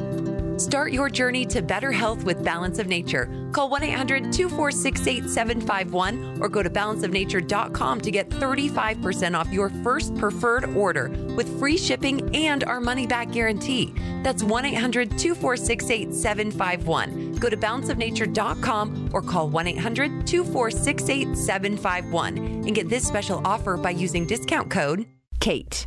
Start 0.56 0.92
your 0.92 1.10
journey 1.10 1.44
to 1.46 1.60
better 1.60 1.92
health 1.92 2.24
with 2.24 2.42
Balance 2.42 2.78
of 2.78 2.86
Nature. 2.86 3.50
Call 3.52 3.68
1 3.68 3.82
800 3.82 4.32
246 4.32 5.06
8751 5.06 6.38
or 6.40 6.48
go 6.48 6.62
to 6.62 6.70
balanceofnature.com 6.70 8.00
to 8.00 8.10
get 8.10 8.30
35% 8.30 9.38
off 9.38 9.52
your 9.52 9.68
first 9.84 10.14
preferred 10.16 10.64
order 10.70 11.08
with 11.36 11.58
free 11.58 11.76
shipping 11.76 12.34
and 12.34 12.64
our 12.64 12.80
money 12.80 13.06
back 13.06 13.32
guarantee. 13.32 13.94
That's 14.22 14.42
1 14.42 14.64
800 14.64 15.18
246 15.18 15.90
8751. 15.90 17.34
Go 17.34 17.50
to 17.50 17.56
balanceofnature.com 17.56 19.10
or 19.12 19.20
call 19.20 19.50
1 19.50 19.66
800 19.66 20.26
246 20.26 21.08
8751 21.10 22.38
and 22.38 22.74
get 22.74 22.88
this 22.88 23.06
special 23.06 23.42
offer 23.44 23.76
by 23.76 23.90
using 23.90 24.26
discount 24.26 24.70
code 24.70 25.06
KATE. 25.38 25.86